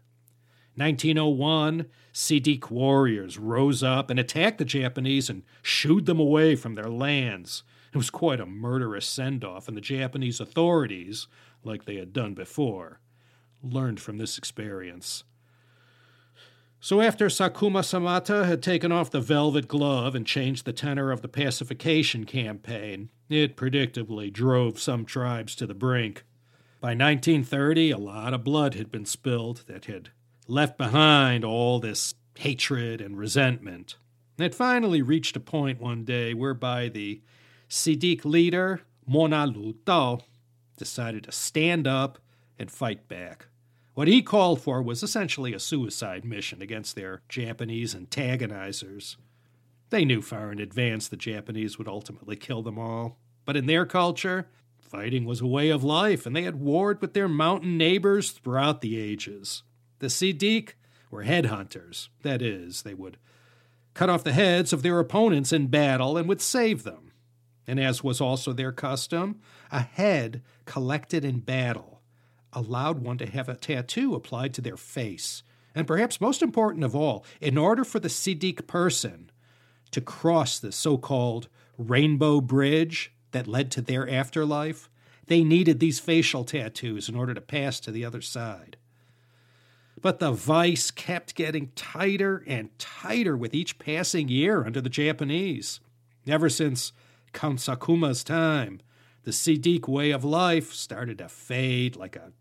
1901, 0.76 1.86
Seediq 2.14 2.70
warriors 2.70 3.36
rose 3.36 3.82
up 3.82 4.10
and 4.10 4.20
attacked 4.20 4.58
the 4.58 4.64
Japanese 4.64 5.28
and 5.28 5.42
shooed 5.60 6.06
them 6.06 6.20
away 6.20 6.54
from 6.54 6.76
their 6.76 6.88
lands. 6.88 7.64
It 7.92 7.96
was 7.96 8.10
quite 8.10 8.38
a 8.38 8.46
murderous 8.46 9.06
send 9.06 9.44
off, 9.44 9.66
and 9.66 9.76
the 9.76 9.80
Japanese 9.80 10.40
authorities, 10.40 11.26
like 11.64 11.84
they 11.84 11.96
had 11.96 12.12
done 12.12 12.34
before, 12.34 13.00
learned 13.62 14.00
from 14.00 14.18
this 14.18 14.38
experience. 14.38 15.24
So, 16.80 17.00
after 17.00 17.26
Sakuma 17.26 17.82
Samata 17.82 18.46
had 18.46 18.62
taken 18.62 18.92
off 18.92 19.10
the 19.10 19.20
velvet 19.20 19.66
glove 19.66 20.14
and 20.14 20.24
changed 20.24 20.64
the 20.64 20.72
tenor 20.72 21.10
of 21.10 21.22
the 21.22 21.28
pacification 21.28 22.24
campaign, 22.24 23.10
it 23.28 23.56
predictably 23.56 24.32
drove 24.32 24.78
some 24.78 25.04
tribes 25.04 25.56
to 25.56 25.66
the 25.66 25.74
brink. 25.74 26.24
By 26.80 26.90
1930, 26.90 27.90
a 27.90 27.98
lot 27.98 28.32
of 28.32 28.44
blood 28.44 28.74
had 28.74 28.92
been 28.92 29.04
spilled 29.04 29.64
that 29.66 29.86
had 29.86 30.10
left 30.46 30.78
behind 30.78 31.44
all 31.44 31.80
this 31.80 32.14
hatred 32.36 33.00
and 33.00 33.18
resentment. 33.18 33.96
It 34.38 34.54
finally 34.54 35.02
reached 35.02 35.36
a 35.36 35.40
point 35.40 35.80
one 35.80 36.04
day 36.04 36.32
whereby 36.32 36.88
the 36.88 37.20
Seediq 37.68 38.24
leader, 38.24 38.82
Mona 39.04 39.46
Lu 39.46 39.74
Dao, 39.84 40.22
decided 40.78 41.24
to 41.24 41.32
stand 41.32 41.86
up 41.86 42.18
and 42.58 42.70
fight 42.70 43.08
back. 43.08 43.48
What 43.94 44.08
he 44.08 44.22
called 44.22 44.62
for 44.62 44.80
was 44.80 45.02
essentially 45.02 45.52
a 45.52 45.58
suicide 45.58 46.24
mission 46.24 46.62
against 46.62 46.94
their 46.94 47.22
Japanese 47.28 47.94
antagonizers. 47.94 49.16
They 49.90 50.04
knew 50.04 50.22
far 50.22 50.52
in 50.52 50.60
advance 50.60 51.08
the 51.08 51.16
Japanese 51.16 51.78
would 51.78 51.88
ultimately 51.88 52.36
kill 52.36 52.62
them 52.62 52.78
all, 52.78 53.18
but 53.44 53.56
in 53.56 53.66
their 53.66 53.84
culture, 53.84 54.48
fighting 54.80 55.24
was 55.24 55.40
a 55.40 55.46
way 55.46 55.70
of 55.70 55.82
life, 55.82 56.26
and 56.26 56.36
they 56.36 56.44
had 56.44 56.60
warred 56.60 57.00
with 57.00 57.12
their 57.12 57.28
mountain 57.28 57.76
neighbors 57.76 58.30
throughout 58.30 58.80
the 58.80 59.00
ages. 59.00 59.62
The 59.98 60.06
Seediq 60.06 60.74
were 61.10 61.24
headhunters, 61.24 62.08
that 62.22 62.40
is, 62.40 62.82
they 62.82 62.94
would 62.94 63.16
cut 63.94 64.08
off 64.08 64.22
the 64.22 64.32
heads 64.32 64.72
of 64.72 64.82
their 64.82 65.00
opponents 65.00 65.52
in 65.52 65.66
battle 65.66 66.16
and 66.16 66.28
would 66.28 66.40
save 66.40 66.84
them. 66.84 67.10
And 67.66 67.80
as 67.80 68.04
was 68.04 68.20
also 68.20 68.52
their 68.52 68.70
custom, 68.70 69.40
a 69.70 69.80
head 69.80 70.42
collected 70.64 71.24
in 71.24 71.40
battle 71.40 72.00
allowed 72.52 73.00
one 73.00 73.18
to 73.18 73.26
have 73.26 73.48
a 73.48 73.54
tattoo 73.54 74.14
applied 74.14 74.54
to 74.54 74.60
their 74.60 74.76
face. 74.76 75.42
And 75.74 75.86
perhaps 75.86 76.20
most 76.20 76.42
important 76.42 76.84
of 76.84 76.96
all, 76.96 77.24
in 77.40 77.58
order 77.58 77.84
for 77.84 78.00
the 78.00 78.08
Seediq 78.08 78.66
person 78.66 79.30
to 79.90 80.00
cross 80.00 80.58
the 80.58 80.72
so 80.72 80.98
called 80.98 81.48
rainbow 81.76 82.40
bridge 82.40 83.12
that 83.32 83.46
led 83.46 83.70
to 83.72 83.82
their 83.82 84.08
afterlife, 84.08 84.88
they 85.26 85.44
needed 85.44 85.78
these 85.78 86.00
facial 86.00 86.44
tattoos 86.44 87.08
in 87.08 87.14
order 87.14 87.34
to 87.34 87.40
pass 87.40 87.80
to 87.80 87.90
the 87.90 88.04
other 88.04 88.22
side. 88.22 88.76
But 90.00 90.20
the 90.20 90.32
vice 90.32 90.90
kept 90.90 91.34
getting 91.34 91.72
tighter 91.74 92.44
and 92.46 92.76
tighter 92.78 93.36
with 93.36 93.54
each 93.54 93.78
passing 93.78 94.28
year 94.28 94.64
under 94.64 94.80
the 94.80 94.88
Japanese. 94.88 95.80
Ever 96.26 96.48
since 96.48 96.92
Count 97.32 97.58
Sakuma's 97.60 98.24
time, 98.24 98.80
the 99.24 99.30
Seediq 99.30 99.88
way 99.88 100.10
of 100.10 100.24
life 100.24 100.72
started 100.72 101.18
to 101.18 101.28
fade 101.28 101.96
like 101.96 102.16
a 102.16 102.32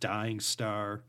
dying 0.00 0.40
star. 0.40 1.02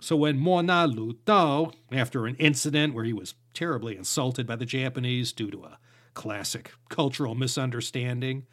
So 0.00 0.16
when 0.16 0.38
Mona 0.38 0.86
Lu 0.86 1.14
Dao, 1.26 1.72
after 1.90 2.26
an 2.26 2.36
incident 2.36 2.94
where 2.94 3.04
he 3.04 3.12
was 3.12 3.34
terribly 3.54 3.96
insulted 3.96 4.46
by 4.46 4.56
the 4.56 4.64
Japanese 4.64 5.32
due 5.32 5.50
to 5.50 5.64
a 5.64 5.78
classic 6.14 6.72
cultural 6.88 7.34
misunderstanding, 7.34 8.46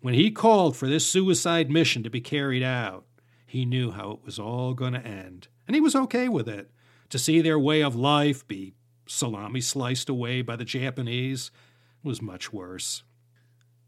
when 0.00 0.14
he 0.14 0.30
called 0.30 0.76
for 0.76 0.86
this 0.86 1.06
suicide 1.06 1.70
mission 1.70 2.02
to 2.02 2.10
be 2.10 2.20
carried 2.20 2.62
out, 2.62 3.06
he 3.46 3.64
knew 3.64 3.92
how 3.92 4.10
it 4.10 4.24
was 4.24 4.38
all 4.38 4.74
going 4.74 4.92
to 4.92 5.06
end. 5.06 5.48
And 5.66 5.74
he 5.74 5.80
was 5.80 5.96
okay 5.96 6.28
with 6.28 6.48
it. 6.48 6.70
To 7.10 7.18
see 7.18 7.40
their 7.40 7.58
way 7.58 7.82
of 7.82 7.96
life 7.96 8.46
be 8.46 8.74
salami 9.06 9.60
sliced 9.60 10.08
away 10.08 10.42
by 10.42 10.56
the 10.56 10.64
Japanese 10.64 11.50
was 12.02 12.20
much 12.20 12.52
worse. 12.52 13.02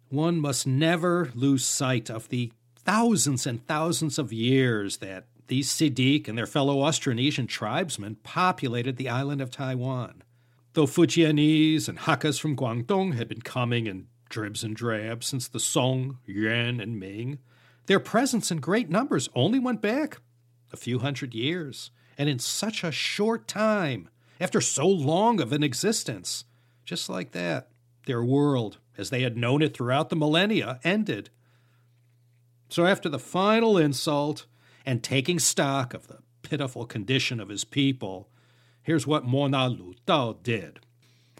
One 0.08 0.40
must 0.40 0.66
never 0.66 1.30
lose 1.34 1.64
sight 1.64 2.10
of 2.10 2.28
the 2.28 2.52
thousands 2.76 3.46
and 3.46 3.66
thousands 3.66 4.18
of 4.18 4.32
years 4.32 4.98
that 4.98 5.26
these 5.48 5.68
Seediq 5.68 6.28
and 6.28 6.38
their 6.38 6.46
fellow 6.46 6.76
Austronesian 6.78 7.48
tribesmen 7.48 8.16
populated 8.22 8.96
the 8.96 9.08
island 9.08 9.40
of 9.40 9.50
Taiwan. 9.50 10.22
Though 10.74 10.86
Fujianese 10.86 11.88
and 11.88 11.98
Hakkas 11.98 12.38
from 12.38 12.56
Guangdong 12.56 13.14
had 13.14 13.28
been 13.28 13.42
coming 13.42 13.86
in 13.86 14.06
dribs 14.28 14.62
and 14.62 14.76
drabs 14.76 15.26
since 15.26 15.48
the 15.48 15.60
Song, 15.60 16.18
Yuan, 16.26 16.80
and 16.80 17.00
Ming, 17.00 17.38
their 17.86 18.00
presence 18.00 18.50
in 18.50 18.58
great 18.58 18.90
numbers 18.90 19.28
only 19.34 19.58
went 19.58 19.80
back 19.80 20.18
a 20.72 20.76
few 20.76 20.98
hundred 20.98 21.34
years, 21.34 21.90
and 22.18 22.28
in 22.28 22.38
such 22.38 22.82
a 22.82 22.90
short 22.90 23.46
time, 23.46 24.08
after 24.40 24.60
so 24.60 24.86
long 24.86 25.40
of 25.40 25.52
an 25.52 25.62
existence. 25.62 26.44
Just 26.84 27.08
like 27.08 27.32
that, 27.32 27.68
their 28.06 28.22
world, 28.22 28.78
as 28.98 29.10
they 29.10 29.22
had 29.22 29.36
known 29.36 29.62
it 29.62 29.76
throughout 29.76 30.08
the 30.08 30.16
millennia, 30.16 30.80
ended. 30.84 31.30
So, 32.68 32.86
after 32.86 33.08
the 33.08 33.18
final 33.18 33.78
insult 33.78 34.46
and 34.84 35.02
taking 35.02 35.38
stock 35.38 35.94
of 35.94 36.08
the 36.08 36.18
pitiful 36.42 36.86
condition 36.86 37.40
of 37.40 37.48
his 37.48 37.64
people, 37.64 38.28
here's 38.82 39.06
what 39.06 39.24
Mona 39.24 39.68
Lu 39.68 39.94
Dao 40.06 40.42
did. 40.42 40.80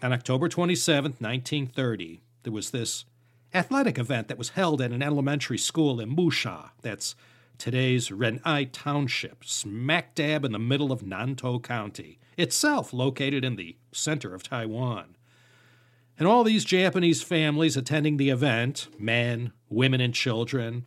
On 0.01 0.13
October 0.13 0.47
27, 0.47 1.15
1930, 1.19 2.21
there 2.43 2.53
was 2.53 2.71
this 2.71 3.05
athletic 3.53 3.97
event 3.97 4.27
that 4.27 4.37
was 4.37 4.49
held 4.49 4.81
at 4.81 4.91
an 4.91 5.01
elementary 5.01 5.57
school 5.57 5.99
in 5.99 6.15
Musha, 6.15 6.71
that's 6.81 7.15
today's 7.57 8.09
Ren'ai 8.09 8.69
Township, 8.71 9.43
smack 9.43 10.13
dab 10.15 10.45
in 10.45 10.51
the 10.51 10.59
middle 10.59 10.91
of 10.91 11.01
Nantou 11.01 11.61
County, 11.63 12.19
itself 12.37 12.93
located 12.93 13.43
in 13.43 13.55
the 13.55 13.75
center 13.91 14.33
of 14.35 14.43
Taiwan. 14.43 15.16
And 16.17 16.27
all 16.27 16.43
these 16.43 16.65
Japanese 16.65 17.21
families 17.21 17.77
attending 17.77 18.17
the 18.17 18.29
event, 18.29 18.87
men, 18.97 19.53
women, 19.69 20.01
and 20.01 20.13
children, 20.13 20.85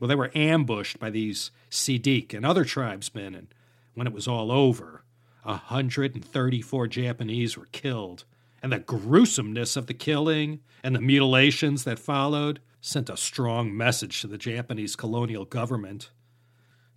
well, 0.00 0.08
they 0.08 0.14
were 0.14 0.32
ambushed 0.34 0.98
by 0.98 1.10
these 1.10 1.50
Seediq 1.70 2.32
and 2.32 2.46
other 2.46 2.64
tribesmen, 2.64 3.34
and 3.34 3.48
when 3.94 4.06
it 4.06 4.12
was 4.14 4.26
all 4.26 4.50
over, 4.50 5.04
134 5.42 6.86
Japanese 6.86 7.58
were 7.58 7.68
killed. 7.72 8.24
And 8.62 8.72
the 8.72 8.78
gruesomeness 8.78 9.76
of 9.76 9.86
the 9.86 9.94
killing 9.94 10.60
and 10.82 10.94
the 10.94 11.00
mutilations 11.00 11.84
that 11.84 11.98
followed 11.98 12.60
sent 12.80 13.10
a 13.10 13.16
strong 13.16 13.76
message 13.76 14.20
to 14.20 14.26
the 14.26 14.38
Japanese 14.38 14.96
colonial 14.96 15.44
government. 15.44 16.10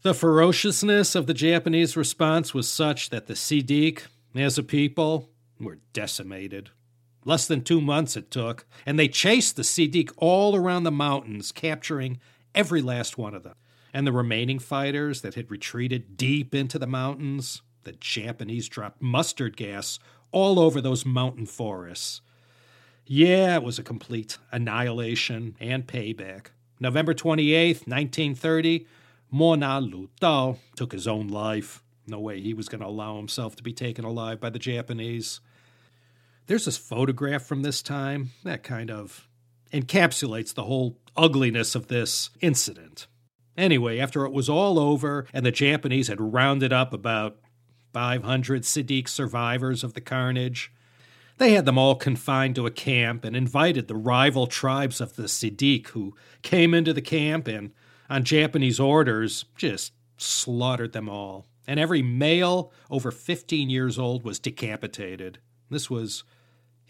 The 0.02 0.14
ferociousness 0.14 1.16
of 1.16 1.28
the 1.28 1.34
Japanese 1.34 1.96
response 1.96 2.54
was 2.54 2.68
such 2.68 3.10
that 3.10 3.28
the 3.28 3.34
Seediq, 3.34 4.02
as 4.36 4.58
a 4.58 4.64
people, 4.64 5.30
were 5.60 5.80
decimated. 5.94 6.72
Less 7.26 7.48
than 7.48 7.64
two 7.64 7.82
months 7.82 8.18
it 8.18 8.32
took, 8.32 8.66
and 8.86 9.00
they 9.00 9.08
chased 9.08 9.56
the 9.56 9.62
Seediq 9.62 10.12
all 10.18 10.56
around 10.56 10.84
the 10.84 10.92
mountains, 10.92 11.52
capturing 11.52 12.20
every 12.54 12.82
last 12.82 13.18
one 13.18 13.34
of 13.34 13.44
them. 13.44 13.56
And 13.94 14.06
the 14.06 14.12
remaining 14.12 14.60
fighters 14.60 15.22
that 15.22 15.36
had 15.36 15.52
retreated 15.52 16.18
deep 16.18 16.54
into 16.54 16.80
the 16.80 16.88
mountains, 16.88 17.62
the 17.84 17.94
Japanese 17.94 18.68
dropped 18.68 19.02
mustard 19.02 19.56
gas 19.56 20.00
all 20.32 20.60
over 20.60 20.82
those 20.82 21.06
mountain 21.06 21.46
forests, 21.46 22.22
yeah, 23.06 23.56
it 23.56 23.64
was 23.64 23.78
a 23.78 23.84
complete 23.84 24.38
annihilation 24.52 25.58
and 25.60 25.86
payback. 25.86 26.48
November 26.80 27.14
28th, 27.14 27.86
1930, 27.86 28.88
Mona 29.30 29.82
Lu 29.82 30.10
Dao 30.22 30.58
took 30.76 30.94
his 30.94 31.08
own 31.08 31.28
life. 31.28 31.84
No 32.08 32.20
way 32.20 32.40
he 32.40 32.54
was 32.54 32.70
going 32.70 32.82
to 32.82 32.88
allow 32.88 33.18
himself 33.18 33.56
to 33.58 33.64
be 33.64 33.74
taken 33.74 34.06
alive 34.06 34.40
by 34.40 34.50
the 34.50 34.60
Japanese. 34.60 35.42
There's 36.46 36.66
this 36.66 36.78
photograph 36.78 37.44
from 37.44 37.62
this 37.62 37.82
time 37.82 38.32
that 38.44 38.64
kind 38.64 38.91
of 38.91 39.28
encapsulates 39.72 40.54
the 40.54 40.66
whole 40.66 40.98
ugliness 41.16 41.74
of 41.74 41.88
this 41.88 42.30
incident. 42.41 43.08
Anyway, 43.56 44.00
after 44.00 44.26
it 44.26 44.34
was 44.34 44.50
all 44.50 44.78
over 44.78 45.26
and 45.34 45.46
the 45.46 45.52
Japanese 45.52 46.08
had 46.08 46.20
rounded 46.20 46.74
up 46.74 46.94
about 46.94 47.38
500 47.94 48.64
Seediq 48.64 49.08
survivors 49.08 49.84
of 49.84 49.94
the 49.94 50.02
carnage, 50.02 50.72
they 51.38 51.54
had 51.54 51.66
them 51.66 51.78
all 51.78 51.96
confined 51.96 52.56
to 52.56 52.66
a 52.66 52.72
camp 52.72 53.24
and 53.24 53.36
invited 53.36 53.88
the 53.88 53.96
rival 53.96 54.48
tribes 54.48 55.00
of 55.00 55.16
the 55.16 55.24
Seediq 55.24 55.88
who 55.89 56.16
came 56.41 56.74
into 56.74 56.94
the 56.94 57.02
camp 57.02 57.48
and, 57.48 57.72
on 58.10 58.24
Japanese 58.24 58.80
orders, 58.80 59.46
just 59.56 59.94
slaughtered 60.18 60.94
them 60.94 61.08
all. 61.08 61.48
And 61.66 61.80
every 61.80 62.02
male 62.02 62.72
over 62.89 63.12
15 63.12 63.70
years 63.70 63.98
old 63.98 64.24
was 64.24 64.39
decapitated. 64.39 65.39
This 65.70 65.89
was 65.89 66.24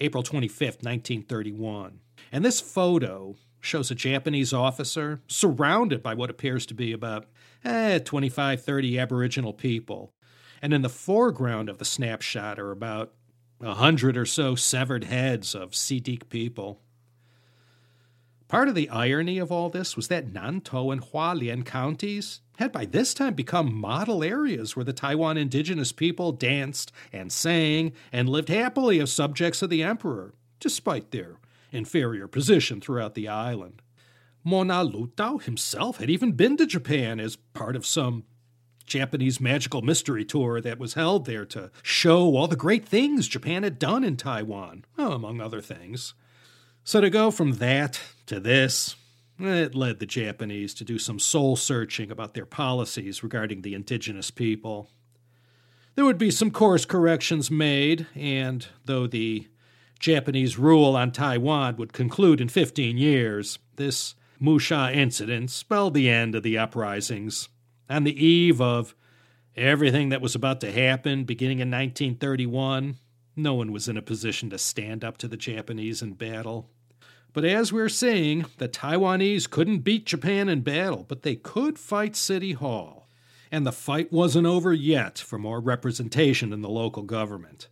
April 0.03 0.21
25th, 0.21 0.83
1931. 0.83 1.99
And 2.31 2.43
this 2.43 2.59
photo 2.59 3.35
shows 3.61 3.89
a 3.89 3.95
Japanese 3.95 4.51
officer 4.51 5.21
surrounded 5.27 6.03
by 6.03 6.13
what 6.13 6.29
appears 6.29 6.65
to 6.65 6.73
be 6.73 6.91
about 6.91 7.27
eh, 7.63 7.99
25, 7.99 8.61
30 8.61 8.99
Aboriginal 8.99 9.53
people. 9.53 10.13
And 10.61 10.73
in 10.73 10.81
the 10.81 10.89
foreground 10.89 11.69
of 11.69 11.77
the 11.77 11.85
snapshot 11.85 12.59
are 12.59 12.71
about 12.71 13.13
a 13.61 13.75
hundred 13.75 14.17
or 14.17 14.25
so 14.25 14.55
severed 14.55 15.05
heads 15.05 15.55
of 15.55 15.71
Seediq 15.71 16.27
people. 16.27 16.81
Part 18.49 18.67
of 18.67 18.75
the 18.75 18.89
irony 18.89 19.37
of 19.37 19.53
all 19.53 19.69
this 19.69 19.95
was 19.95 20.09
that 20.09 20.33
Nantou 20.33 20.91
and 20.91 21.01
Hualien 21.01 21.65
counties 21.65 22.41
had 22.57 22.71
by 22.71 22.85
this 22.85 23.13
time 23.13 23.33
become 23.33 23.73
model 23.73 24.23
areas 24.23 24.75
where 24.75 24.85
the 24.85 24.93
Taiwan 24.93 25.37
indigenous 25.37 25.91
people 25.91 26.31
danced 26.31 26.91
and 27.11 27.31
sang 27.31 27.93
and 28.11 28.29
lived 28.29 28.49
happily 28.49 28.99
as 28.99 29.11
subjects 29.11 29.61
of 29.61 29.69
the 29.69 29.83
emperor, 29.83 30.33
despite 30.59 31.11
their 31.11 31.37
inferior 31.71 32.27
position 32.27 32.79
throughout 32.79 33.15
the 33.15 33.27
island. 33.27 33.81
Mona 34.43 34.83
Lu 34.83 35.07
Dao 35.15 35.41
himself 35.41 35.97
had 35.97 36.09
even 36.09 36.33
been 36.33 36.57
to 36.57 36.65
Japan 36.65 37.19
as 37.19 37.35
part 37.35 37.75
of 37.75 37.85
some 37.85 38.25
Japanese 38.85 39.39
magical 39.39 39.81
mystery 39.81 40.25
tour 40.25 40.59
that 40.59 40.77
was 40.77 40.93
held 40.93 41.25
there 41.25 41.45
to 41.45 41.71
show 41.81 42.35
all 42.35 42.47
the 42.47 42.55
great 42.55 42.85
things 42.85 43.27
Japan 43.27 43.63
had 43.63 43.79
done 43.79 44.03
in 44.03 44.17
Taiwan, 44.17 44.83
among 44.97 45.39
other 45.39 45.61
things. 45.61 46.13
So 46.83 46.99
to 46.99 47.09
go 47.09 47.31
from 47.31 47.53
that 47.53 48.01
to 48.25 48.41
this, 48.41 48.97
it 49.39 49.75
led 49.75 49.99
the 49.99 50.05
Japanese 50.05 50.73
to 50.75 50.83
do 50.83 50.97
some 50.97 51.19
soul 51.19 51.55
searching 51.55 52.11
about 52.11 52.33
their 52.33 52.45
policies 52.45 53.23
regarding 53.23 53.61
the 53.61 53.73
indigenous 53.73 54.31
people. 54.31 54.89
There 55.95 56.05
would 56.05 56.17
be 56.17 56.31
some 56.31 56.51
course 56.51 56.85
corrections 56.85 57.51
made, 57.51 58.07
and 58.15 58.67
though 58.85 59.07
the 59.07 59.47
Japanese 59.99 60.57
rule 60.57 60.95
on 60.95 61.11
Taiwan 61.11 61.77
would 61.77 61.93
conclude 61.93 62.41
in 62.41 62.49
15 62.49 62.97
years, 62.97 63.59
this 63.75 64.15
Musha 64.39 64.91
incident 64.93 65.51
spelled 65.51 65.93
the 65.93 66.09
end 66.09 66.35
of 66.35 66.43
the 66.43 66.57
uprisings 66.57 67.49
on 67.89 68.03
the 68.03 68.25
eve 68.25 68.59
of 68.59 68.95
everything 69.55 70.09
that 70.09 70.21
was 70.21 70.35
about 70.35 70.59
to 70.61 70.71
happen 70.71 71.23
beginning 71.23 71.59
in 71.59 71.69
1931, 71.69 72.97
no 73.35 73.53
one 73.53 73.71
was 73.71 73.87
in 73.87 73.97
a 73.97 74.01
position 74.01 74.49
to 74.49 74.57
stand 74.57 75.03
up 75.03 75.17
to 75.17 75.27
the 75.27 75.37
Japanese 75.37 76.01
in 76.01 76.13
battle. 76.13 76.69
But 77.33 77.45
as 77.45 77.73
we're 77.73 77.89
seeing, 77.89 78.45
the 78.59 78.69
Taiwanese 78.69 79.49
couldn't 79.49 79.79
beat 79.79 80.05
Japan 80.05 80.47
in 80.47 80.61
battle, 80.61 81.03
but 81.07 81.23
they 81.23 81.35
could 81.35 81.79
fight 81.79 82.15
City 82.15 82.53
Hall. 82.53 83.07
And 83.51 83.65
the 83.65 83.71
fight 83.71 84.13
wasn't 84.13 84.45
over 84.45 84.71
yet 84.71 85.17
for 85.17 85.39
more 85.39 85.59
representation 85.59 86.53
in 86.53 86.61
the 86.61 86.69
local 86.69 87.03
government. 87.03 87.69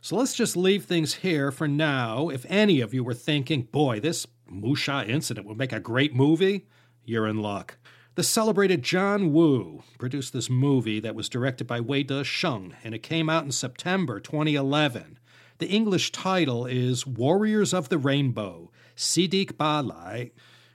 So 0.00 0.16
let's 0.16 0.34
just 0.34 0.56
leave 0.56 0.84
things 0.84 1.14
here 1.16 1.50
for 1.50 1.68
now. 1.68 2.30
If 2.30 2.46
any 2.48 2.80
of 2.80 2.94
you 2.94 3.04
were 3.04 3.12
thinking, 3.12 3.62
boy, 3.62 4.00
this 4.00 4.26
Musha 4.48 5.04
incident 5.06 5.46
would 5.46 5.58
make 5.58 5.72
a 5.72 5.80
great 5.80 6.14
movie, 6.14 6.66
you're 7.04 7.28
in 7.28 7.42
luck. 7.42 7.76
The 8.14 8.22
celebrated 8.22 8.82
John 8.82 9.32
Woo 9.32 9.82
produced 9.98 10.32
this 10.32 10.50
movie 10.50 11.00
that 11.00 11.14
was 11.14 11.28
directed 11.28 11.66
by 11.66 11.80
Wei 11.80 12.02
De 12.02 12.24
Sheng, 12.24 12.74
and 12.82 12.94
it 12.94 13.02
came 13.02 13.28
out 13.28 13.44
in 13.44 13.52
September 13.52 14.20
2011. 14.20 15.18
The 15.60 15.68
English 15.68 16.12
title 16.12 16.64
is 16.64 17.06
Warriors 17.06 17.74
of 17.74 17.90
the 17.90 17.98
Rainbow, 17.98 18.70
Seediq 18.96 19.58
Bale, 19.58 20.30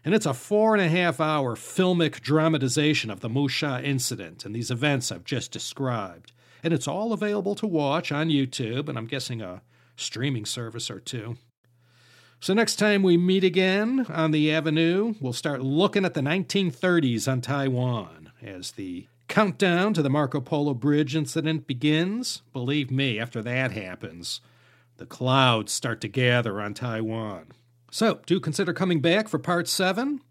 and 0.05 0.13
it's 0.13 0.27
a 0.27 0.33
four 0.35 0.75
and 0.75 0.83
a 0.83 0.87
half 0.87 1.19
hour 1.19 1.55
filmic 1.55 2.21
dramatization 2.21 3.09
of 3.09 3.19
the 3.19 3.27
Musha 3.27 3.81
incident 3.83 4.45
and 4.45 4.53
these 4.53 4.69
events 4.69 5.11
I've 5.11 5.23
just 5.23 5.51
described. 5.51 6.33
And 6.61 6.71
it's 6.71 6.87
all 6.87 7.13
available 7.13 7.55
to 7.55 7.65
watch 7.65 8.11
on 8.11 8.29
YouTube, 8.29 8.87
and 8.87 8.95
I'm 8.95 9.07
guessing 9.07 9.41
a 9.41 9.63
streaming 9.95 10.45
service 10.45 10.91
or 10.91 10.99
two. 10.99 11.37
So, 12.39 12.53
next 12.53 12.75
time 12.75 13.01
we 13.01 13.17
meet 13.17 13.43
again 13.43 14.05
on 14.07 14.29
the 14.29 14.51
Avenue, 14.51 15.15
we'll 15.19 15.33
start 15.33 15.63
looking 15.63 16.05
at 16.05 16.13
the 16.13 16.21
1930s 16.21 17.27
on 17.27 17.41
Taiwan 17.41 18.31
as 18.39 18.73
the 18.73 19.07
countdown 19.27 19.95
to 19.95 20.03
the 20.03 20.11
Marco 20.11 20.41
Polo 20.41 20.75
Bridge 20.75 21.15
incident 21.15 21.65
begins. 21.65 22.43
Believe 22.53 22.91
me, 22.91 23.19
after 23.19 23.41
that 23.41 23.71
happens, 23.71 24.41
the 24.97 25.05
clouds 25.05 25.71
start 25.71 26.01
to 26.01 26.07
gather 26.07 26.61
on 26.61 26.73
Taiwan. 26.73 27.47
So, 27.91 28.19
do 28.25 28.39
consider 28.39 28.73
coming 28.73 28.99
back 28.99 29.27
for 29.27 29.39
part 29.39 29.67
7. 29.67 30.21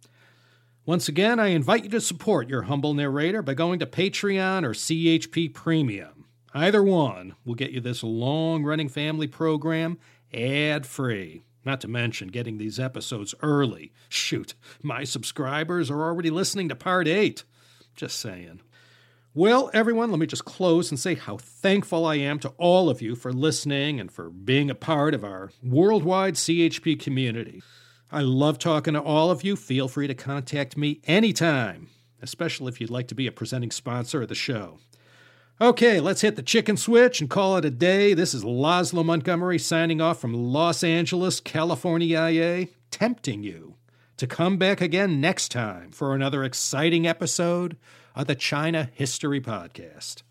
Once 0.86 1.08
again, 1.08 1.40
I 1.40 1.48
invite 1.48 1.84
you 1.84 1.90
to 1.90 2.00
support 2.00 2.48
your 2.48 2.62
humble 2.62 2.92
narrator 2.92 3.40
by 3.40 3.54
going 3.54 3.78
to 3.78 3.86
Patreon 3.86 4.64
or 4.64 4.72
CHP 4.72 5.54
Premium. 5.54 6.26
Either 6.52 6.82
one 6.82 7.34
will 7.44 7.54
get 7.54 7.70
you 7.70 7.80
this 7.80 8.02
long 8.02 8.62
running 8.62 8.88
family 8.88 9.26
program 9.26 9.98
ad 10.32 10.86
free. 10.86 11.42
Not 11.64 11.80
to 11.80 11.88
mention 11.88 12.28
getting 12.28 12.58
these 12.58 12.78
episodes 12.78 13.34
early. 13.42 13.92
Shoot, 14.08 14.54
my 14.82 15.04
subscribers 15.04 15.90
are 15.90 16.02
already 16.02 16.30
listening 16.30 16.68
to 16.68 16.74
part 16.74 17.08
8. 17.08 17.44
Just 17.96 18.18
saying. 18.18 18.60
Well, 19.36 19.68
everyone, 19.74 20.12
let 20.12 20.20
me 20.20 20.28
just 20.28 20.44
close 20.44 20.92
and 20.92 21.00
say 21.00 21.16
how 21.16 21.38
thankful 21.38 22.06
I 22.06 22.14
am 22.14 22.38
to 22.38 22.50
all 22.50 22.88
of 22.88 23.02
you 23.02 23.16
for 23.16 23.32
listening 23.32 23.98
and 23.98 24.08
for 24.08 24.30
being 24.30 24.70
a 24.70 24.76
part 24.76 25.12
of 25.12 25.24
our 25.24 25.50
worldwide 25.60 26.34
CHP 26.34 27.00
community. 27.00 27.60
I 28.12 28.20
love 28.20 28.60
talking 28.60 28.94
to 28.94 29.00
all 29.00 29.32
of 29.32 29.42
you. 29.42 29.56
Feel 29.56 29.88
free 29.88 30.06
to 30.06 30.14
contact 30.14 30.76
me 30.76 31.00
anytime, 31.02 31.88
especially 32.22 32.68
if 32.68 32.80
you'd 32.80 32.90
like 32.90 33.08
to 33.08 33.16
be 33.16 33.26
a 33.26 33.32
presenting 33.32 33.72
sponsor 33.72 34.22
of 34.22 34.28
the 34.28 34.36
show. 34.36 34.78
Okay, 35.60 35.98
let's 35.98 36.20
hit 36.20 36.36
the 36.36 36.42
chicken 36.42 36.76
switch 36.76 37.20
and 37.20 37.28
call 37.28 37.56
it 37.56 37.64
a 37.64 37.70
day. 37.70 38.14
This 38.14 38.34
is 38.34 38.44
Laszlo 38.44 39.04
Montgomery 39.04 39.58
signing 39.58 40.00
off 40.00 40.20
from 40.20 40.32
Los 40.32 40.84
Angeles, 40.84 41.40
California, 41.40 42.20
IA, 42.20 42.68
tempting 42.92 43.42
you 43.42 43.74
to 44.16 44.28
come 44.28 44.58
back 44.58 44.80
again 44.80 45.20
next 45.20 45.50
time 45.50 45.90
for 45.90 46.14
another 46.14 46.44
exciting 46.44 47.04
episode 47.04 47.76
of 48.14 48.26
the 48.26 48.34
China 48.34 48.90
History 48.94 49.40
Podcast. 49.40 50.22